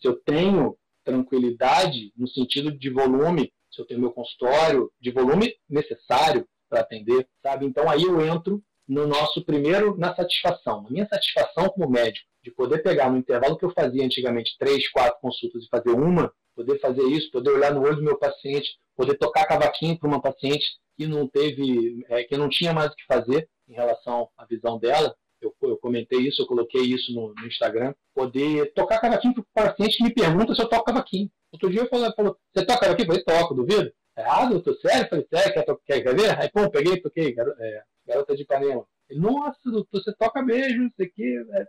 [0.01, 5.55] Se eu tenho tranquilidade no sentido de volume, se eu tenho meu consultório, de volume
[5.69, 7.67] necessário para atender, sabe?
[7.67, 10.87] Então aí eu entro no nosso primeiro, na satisfação.
[10.87, 14.89] A minha satisfação como médico, de poder pegar no intervalo que eu fazia antigamente três,
[14.91, 18.79] quatro consultas e fazer uma, poder fazer isso, poder olhar no olho do meu paciente,
[18.97, 20.65] poder tocar cavaquinho para uma paciente
[20.97, 24.79] que não teve, é, que não tinha mais o que fazer em relação à visão
[24.79, 25.15] dela.
[25.41, 27.95] Eu, eu comentei isso, eu coloquei isso no, no Instagram.
[28.15, 31.31] Poder tocar cavaquinho para o paciente que me pergunta se eu toco cavaquinho.
[31.53, 33.07] Outro dia eu falei, falou, você toca cavaquinho?
[33.07, 33.93] Eu falei, toco, duvido.
[34.17, 35.05] Errado, eu tô sério?
[35.05, 36.39] Eu falei, sério, quer, quer, quer ver?
[36.39, 38.87] Aí, pô, peguei, toquei, é, garota de Ipanema.
[39.09, 41.37] Ele, nossa, doutor, você toca mesmo, isso aqui.
[41.53, 41.67] É...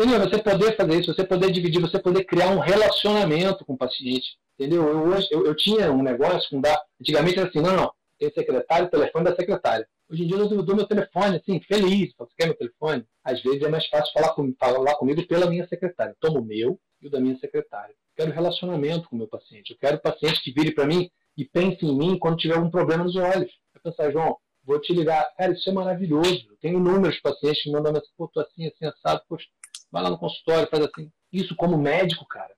[0.00, 0.18] Entendeu?
[0.18, 4.38] Você poder fazer isso, você poder dividir, você poder criar um relacionamento com o paciente.
[4.58, 4.88] Entendeu?
[4.88, 6.80] Eu, hoje, eu, eu tinha um negócio com dar.
[6.98, 9.86] Antigamente era assim, não, não, tem secretário, telefone da secretária.
[10.10, 12.14] Hoje em dia eu dou meu telefone, assim, feliz.
[12.16, 13.04] Você quer meu telefone?
[13.22, 16.12] Às vezes é mais fácil falar, com, falar comigo pela minha secretária.
[16.12, 17.92] Eu tomo o meu e o da minha secretária.
[17.92, 19.72] Eu quero relacionamento com o meu paciente.
[19.72, 23.04] Eu quero paciente que vire para mim e pense em mim quando tiver algum problema
[23.04, 23.52] nos olhos.
[23.74, 25.30] Vai pensar, João, vou te ligar.
[25.36, 26.46] Cara, isso é maravilhoso.
[26.48, 29.46] Eu tenho inúmeros pacientes que mandam mensagem, pô, assim, assim, assado, poxa,
[29.90, 31.10] vai lá no consultório, faz assim.
[31.32, 32.52] Isso como médico, cara,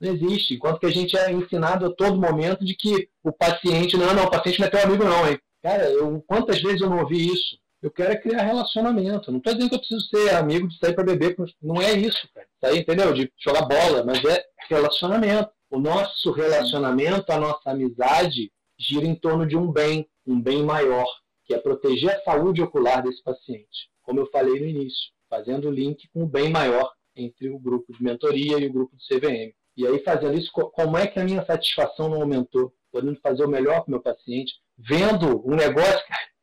[0.00, 0.54] não existe.
[0.54, 4.24] Enquanto que a gente é ensinado a todo momento de que o paciente, não, não,
[4.24, 5.38] o paciente não é teu amigo não, hein.
[5.62, 7.58] Cara, eu, quantas vezes eu não ouvi isso?
[7.80, 9.30] Eu quero é criar relacionamento.
[9.30, 11.36] Não estou dizendo que eu preciso ser amigo de sair para beber.
[11.62, 12.46] Não é isso, cara.
[12.60, 13.12] Sair, entendeu?
[13.12, 15.50] De jogar bola, mas é relacionamento.
[15.70, 21.06] O nosso relacionamento, a nossa amizade, gira em torno de um bem, um bem maior,
[21.44, 23.90] que é proteger a saúde ocular desse paciente.
[24.02, 27.92] Como eu falei no início, fazendo o link com o bem maior entre o grupo
[27.92, 29.52] de mentoria e o grupo do CVM.
[29.76, 32.72] E aí, fazendo isso, como é que a minha satisfação não aumentou?
[32.90, 36.02] Podendo fazer o melhor para o meu paciente, vendo um negócio,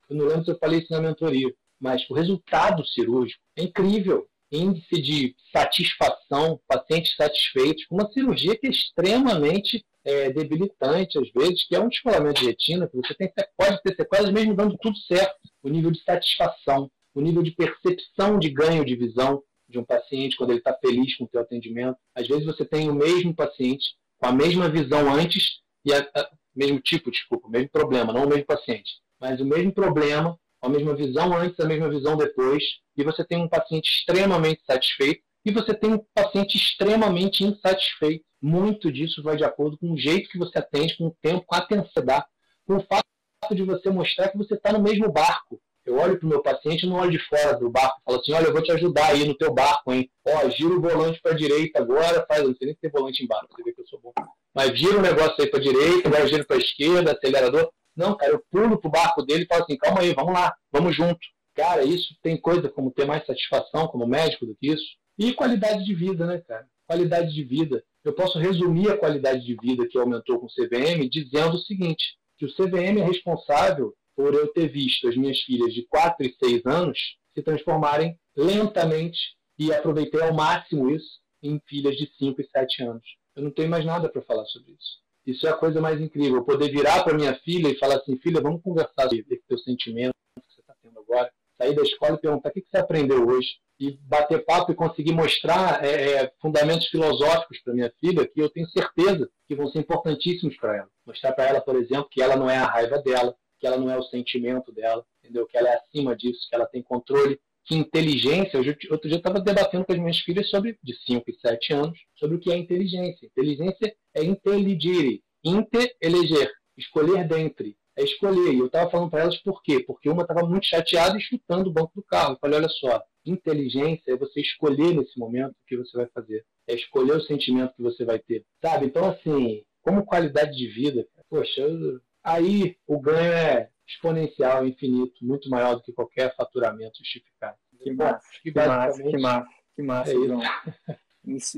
[0.10, 4.28] eu não lembro se eu falei isso na mentoria, mas o resultado cirúrgico é incrível
[4.52, 11.76] índice de satisfação, pacientes satisfeitos, uma cirurgia que é extremamente é, debilitante, às vezes, que
[11.76, 15.36] é um descolamento de retina, que você tem, pode ter sequelas mesmo dando tudo certo.
[15.64, 20.38] O nível de satisfação, o nível de percepção de ganho de visão de um paciente
[20.38, 21.98] quando ele está feliz com o seu atendimento.
[22.14, 26.30] Às vezes você tem o mesmo paciente com a mesma visão antes e a, a,
[26.56, 30.70] mesmo tipo, desculpa, o mesmo problema, não o mesmo paciente, mas o mesmo problema a
[30.70, 32.64] mesma visão antes, a mesma visão depois,
[32.98, 38.26] e você tem um paciente extremamente satisfeito e você tem um paciente extremamente insatisfeito.
[38.42, 41.56] Muito disso vai de acordo com o jeito que você atende, com o tempo, com
[41.56, 42.26] a atenção dá,
[42.66, 45.62] com o fato de você mostrar que você está no mesmo barco.
[45.86, 48.48] Eu olho para o meu paciente não olho de fora do barco falo assim, olha,
[48.48, 50.10] eu vou te ajudar aí no teu barco, hein?
[50.28, 53.24] Ó, gira o volante para a direita agora, faz, não sei nem se tem volante
[53.24, 54.12] embaixo, você vê que eu sou bom.
[54.54, 57.70] Mas gira o negócio aí para a direita, agora gira para a esquerda, acelerador.
[57.96, 60.96] Não, cara, eu pulo pro barco dele e falo assim, calma aí, vamos lá, vamos
[60.96, 61.20] junto.
[61.54, 64.86] Cara, isso tem coisa como ter mais satisfação como médico do que isso.
[65.18, 66.66] E qualidade de vida, né, cara?
[66.88, 67.82] Qualidade de vida.
[68.04, 72.18] Eu posso resumir a qualidade de vida que aumentou com o CVM dizendo o seguinte,
[72.38, 76.36] que o CVM é responsável por eu ter visto as minhas filhas de 4 e
[76.44, 76.98] 6 anos
[77.34, 83.04] se transformarem lentamente e aproveitei ao máximo isso em filhas de 5 e 7 anos.
[83.36, 85.06] Eu não tenho mais nada para falar sobre isso.
[85.26, 86.44] Isso é a coisa mais incrível.
[86.44, 90.14] Poder virar para minha filha e falar assim, filha, vamos conversar sobre esse teu sentimento
[90.40, 91.32] que você está tendo agora.
[91.58, 93.58] Sair da escola e perguntar o que você aprendeu hoje.
[93.80, 98.50] E bater papo e conseguir mostrar é, é, fundamentos filosóficos para minha filha que eu
[98.50, 100.90] tenho certeza que vão ser importantíssimos para ela.
[101.06, 103.36] Mostrar para ela, por exemplo, que ela não é a raiva dela,
[103.66, 105.48] que ela não é o sentimento dela, entendeu?
[105.48, 109.18] Que ela é acima disso, que ela tem controle que inteligência, hoje, outro dia eu
[109.18, 112.52] estava debatendo com as minhas filhas sobre, de 5 e 7 anos, sobre o que
[112.52, 113.26] é inteligência.
[113.26, 117.76] Inteligência é inteligere, inter, eleger, escolher dentre.
[117.98, 118.54] é escolher.
[118.54, 119.80] E eu estava falando para elas por quê?
[119.80, 122.34] Porque uma estava muito chateada e chutando o banco do carro.
[122.34, 126.46] Eu falei, olha só, inteligência é você escolher nesse momento o que você vai fazer.
[126.68, 128.46] É escolher o sentimento que você vai ter.
[128.64, 128.86] Sabe?
[128.86, 135.50] Então, assim, como qualidade de vida, poxa, eu, aí o ganho é exponencial, infinito, muito
[135.50, 137.58] maior do que qualquer faturamento justificado.
[137.80, 140.16] Que massa, que, que massa, que massa, que massa, é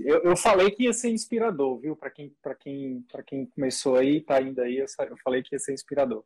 [0.05, 1.95] eu, eu, falei que ia ser inspirador, viu?
[1.95, 5.73] Para quem, quem, quem começou aí, tá indo aí, eu, eu falei que ia ser
[5.73, 6.23] inspirador.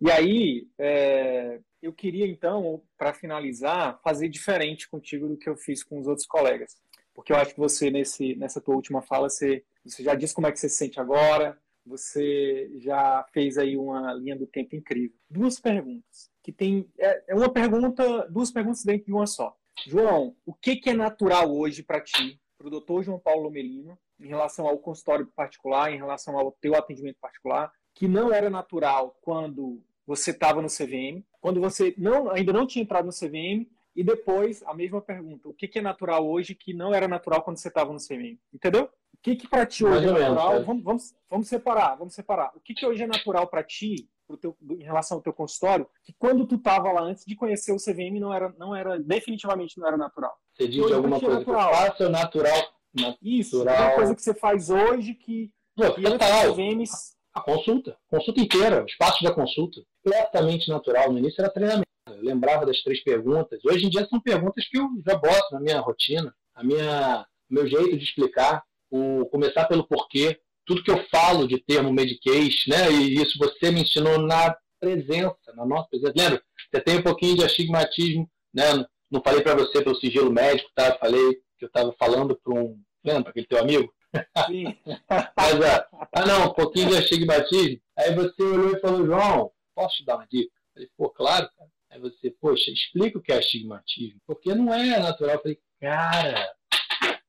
[0.00, 5.82] E aí, é, eu queria então, para finalizar, fazer diferente contigo do que eu fiz
[5.82, 6.76] com os outros colegas.
[7.12, 10.46] Porque eu acho que você, nesse, nessa tua última fala, você, você já disse como
[10.46, 11.58] é que você se sente agora,
[11.88, 15.16] você já fez aí uma linha do tempo incrível.
[15.28, 16.88] Duas perguntas, que tem.
[16.98, 19.56] É, é uma pergunta, duas perguntas dentro de uma só.
[19.86, 23.96] João, o que, que é natural hoje para ti para o doutor João Paulo Melino
[24.18, 29.16] em relação ao consultório particular, em relação ao teu atendimento particular, que não era natural
[29.22, 33.68] quando você estava no CVM, quando você não, ainda não tinha entrado no CVM,
[33.98, 37.42] e depois a mesma pergunta: o que, que é natural hoje que não era natural
[37.42, 38.38] quando você estava no CVM?
[38.54, 38.84] Entendeu?
[38.84, 40.52] O que, que para ti hoje é natural?
[40.52, 42.52] Menos, vamos, vamos, vamos separar, vamos separar.
[42.54, 44.08] O que, que hoje é natural para ti
[44.40, 47.76] teu, em relação ao teu consultório, que quando tu estava lá antes de conhecer o
[47.76, 50.32] CVM não era, não era definitivamente não era natural.
[50.54, 51.70] Você diz alguma coisa natural.
[51.70, 52.72] que eu faço natural?
[52.94, 53.18] natural.
[53.20, 56.84] Isso, uma coisa que você faz hoje que, Pô, que antes CVM...
[57.34, 61.12] A consulta, consulta inteira, os passos da consulta, completamente natural.
[61.12, 61.87] No início era treinamento.
[62.14, 63.60] Eu lembrava das três perguntas.
[63.64, 67.66] Hoje em dia são perguntas que eu já boto na minha rotina, a minha meu
[67.66, 72.90] jeito de explicar, o começar pelo porquê, tudo que eu falo de termo Medicaid, né?
[72.92, 76.12] E isso você me ensinou na presença, na nossa presença.
[76.14, 76.42] Lembra?
[76.70, 78.84] Você tem um pouquinho de astigmatismo, né?
[79.10, 80.96] Não falei para você pelo sigilo médico, tá?
[80.98, 83.92] Falei que eu estava falando para um, lembra aquele teu amigo?
[84.46, 84.76] Sim.
[85.36, 87.80] Mas, ah, ah, não, um pouquinho de astigmatismo.
[87.98, 90.52] Aí você olhou e falou, João, posso te dar uma dica?
[90.54, 91.70] Eu falei, pô, claro, cara.
[91.90, 95.36] Aí você, poxa, explica o que é astigmatismo, porque não é natural.
[95.36, 96.52] Eu falei, cara,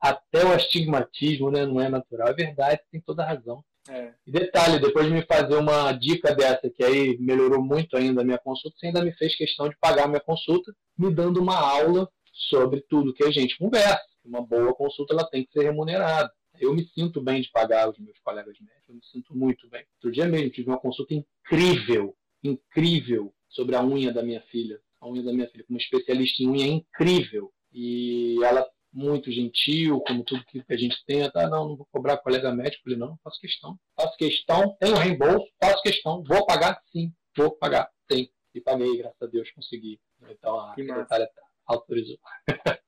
[0.02, 2.30] até o astigmatismo né, não é natural.
[2.30, 3.64] É verdade, tem toda a razão.
[3.88, 4.14] É.
[4.28, 8.24] E detalhe, depois de me fazer uma dica dessa, que aí melhorou muito ainda a
[8.24, 11.58] minha consulta, você ainda me fez questão de pagar a minha consulta, me dando uma
[11.58, 12.08] aula
[12.50, 14.04] sobre tudo que a gente conversa.
[14.24, 16.32] Uma boa consulta ela tem que ser remunerada.
[16.60, 19.84] Eu me sinto bem de pagar os meus colegas médicos, eu me sinto muito bem.
[19.96, 24.80] Outro dia mesmo tive uma consulta incrível, incrível, sobre a unha da minha filha.
[25.02, 27.52] A unha da minha filha, como especialista em unha incrível.
[27.72, 31.42] E ela muito gentil, como tudo que a gente tenta.
[31.42, 32.88] Ah, não, não vou cobrar colega médico.
[32.88, 33.78] Ele não, faço questão.
[33.96, 38.32] Faço questão, tenho reembolso, faço questão, vou pagar sim, vou pagar, tem.
[38.54, 40.00] E paguei, graças a Deus, consegui.
[40.30, 41.30] Então a secretária
[41.66, 42.18] autorizou.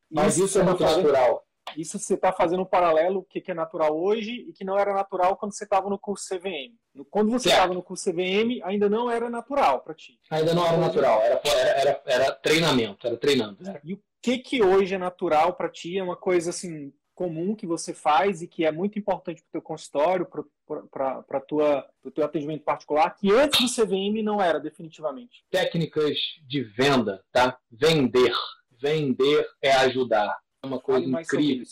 [0.09, 1.45] Mas isso, isso é muito natural.
[1.77, 4.93] Isso você está fazendo um paralelo o que, é natural hoje e que não era
[4.93, 6.75] natural quando você estava no curso CVM.
[7.09, 10.19] Quando você estava no curso CVM, ainda não era natural para ti.
[10.29, 13.57] Ainda não era natural, era, era, era, treinamento, era treinando.
[13.83, 15.97] E o que que hoje é natural para ti?
[15.97, 19.51] É uma coisa assim comum que você faz e que é muito importante para o
[19.51, 21.43] teu consultório, para
[22.03, 25.43] o teu atendimento particular, que antes do CVM não era definitivamente?
[25.51, 26.17] Técnicas
[26.47, 27.59] de venda, tá?
[27.69, 28.33] Vender.
[28.71, 30.35] Vender é ajudar.
[30.63, 31.65] É uma coisa incrível.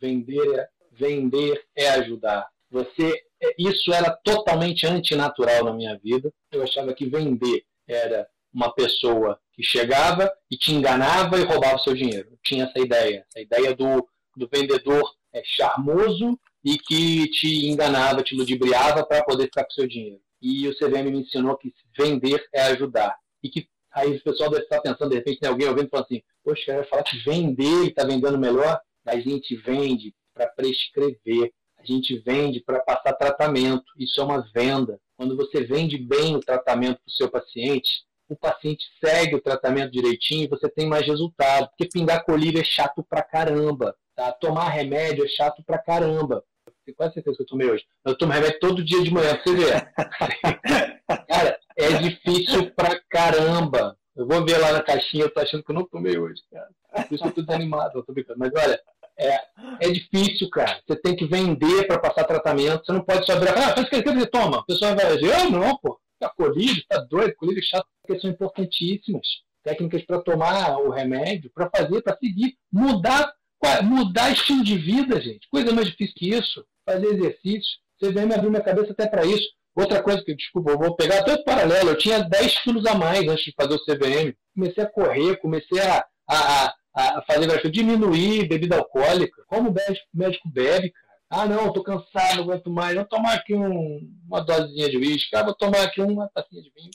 [0.00, 2.48] Vender é, vender é ajudar.
[2.70, 6.32] Você, é, isso era totalmente antinatural na minha vida.
[6.50, 11.78] Eu achava que vender era uma pessoa que chegava e te enganava e roubava o
[11.78, 12.28] seu dinheiro.
[12.30, 14.06] Eu tinha essa ideia, essa ideia do,
[14.36, 19.74] do vendedor é, charmoso e que te enganava, te ludibriava para poder ficar com o
[19.74, 20.20] seu dinheiro.
[20.42, 23.16] E o CVM me ensinou que vender é ajudar.
[23.42, 26.04] E que aí o pessoal deve estar pensando, de repente tem alguém ouvindo e falando
[26.04, 28.78] assim, poxa, eu ia falar que vender e está vendendo melhor.
[29.06, 33.84] A gente vende para prescrever, a gente vende para passar tratamento.
[33.98, 35.00] Isso é uma venda.
[35.16, 39.92] Quando você vende bem o tratamento para o seu paciente, o paciente segue o tratamento
[39.92, 41.68] direitinho e você tem mais resultado.
[41.68, 43.96] Porque pingar colírio é chato pra caramba.
[44.14, 44.32] Tá?
[44.32, 46.44] Tomar remédio é chato pra caramba.
[46.84, 47.84] Tenho quase certeza que eu tomei hoje.
[48.04, 49.92] Eu tomo remédio todo dia de manhã, pra você ver.
[51.28, 53.96] cara, é difícil pra caramba.
[54.16, 56.68] Eu vou ver lá na caixinha, eu tô achando que eu não tomei hoje, cara.
[57.06, 58.38] Por isso que eu tô desanimado, tô brincando.
[58.38, 58.80] Mas olha,
[59.18, 59.40] é,
[59.80, 60.80] é difícil, cara.
[60.86, 62.84] Você tem que vender para passar tratamento.
[62.84, 63.50] Você não pode só abrir.
[63.50, 64.60] Ah, faz o que ele toma.
[64.60, 65.98] O pessoal vai dizer, eu não, pô.
[66.18, 69.26] Tá colírio, tá doido, colírio chato, porque são importantíssimas.
[69.62, 73.34] Técnicas para tomar o remédio, para fazer, para seguir, mudar,
[73.82, 75.46] mudar estilo de vida, gente.
[75.50, 76.64] Coisa mais difícil que isso.
[76.88, 77.80] Fazer exercícios.
[77.98, 79.46] Você vem me abrir minha cabeça até para isso.
[79.76, 81.90] Outra coisa que, desculpa, eu vou pegar todo paralelo.
[81.90, 84.34] Eu tinha 10 quilos a mais antes de fazer o CVM.
[84.54, 89.42] Comecei a correr, comecei a, a, a, a fazer, diminuir bebida alcoólica.
[89.46, 89.74] Como o
[90.14, 91.06] médico bebe, cara.
[91.28, 92.94] Ah, não, tô cansado, não aguento mais.
[92.94, 95.36] Vou tomar aqui um, uma dosezinha de uísque.
[95.36, 96.90] Ah, vou tomar aqui uma tacinha de vinho.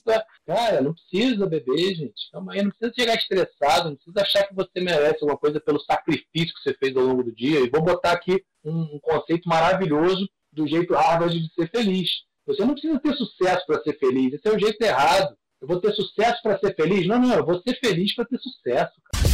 [0.47, 2.31] Cara, não precisa beber, gente.
[2.31, 5.79] Calma aí, não precisa chegar estressado, não precisa achar que você merece alguma coisa pelo
[5.81, 7.59] sacrifício que você fez ao longo do dia.
[7.59, 12.09] E vou botar aqui um, um conceito maravilhoso do jeito Harvard de ser feliz.
[12.51, 14.33] Você não precisa ter sucesso para ser feliz.
[14.33, 15.33] Esse é o jeito errado.
[15.61, 17.07] Eu vou ter sucesso para ser feliz?
[17.07, 18.91] Não, não, eu vou ser feliz para ter sucesso.
[19.13, 19.31] Cara.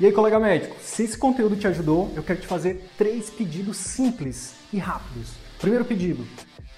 [0.00, 3.76] E aí, colega médico, se esse conteúdo te ajudou, eu quero te fazer três pedidos
[3.76, 5.34] simples e rápidos.
[5.60, 6.26] Primeiro pedido,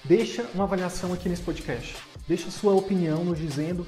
[0.03, 1.95] deixa uma avaliação aqui nesse podcast.
[2.27, 3.87] Deixa sua opinião nos dizendo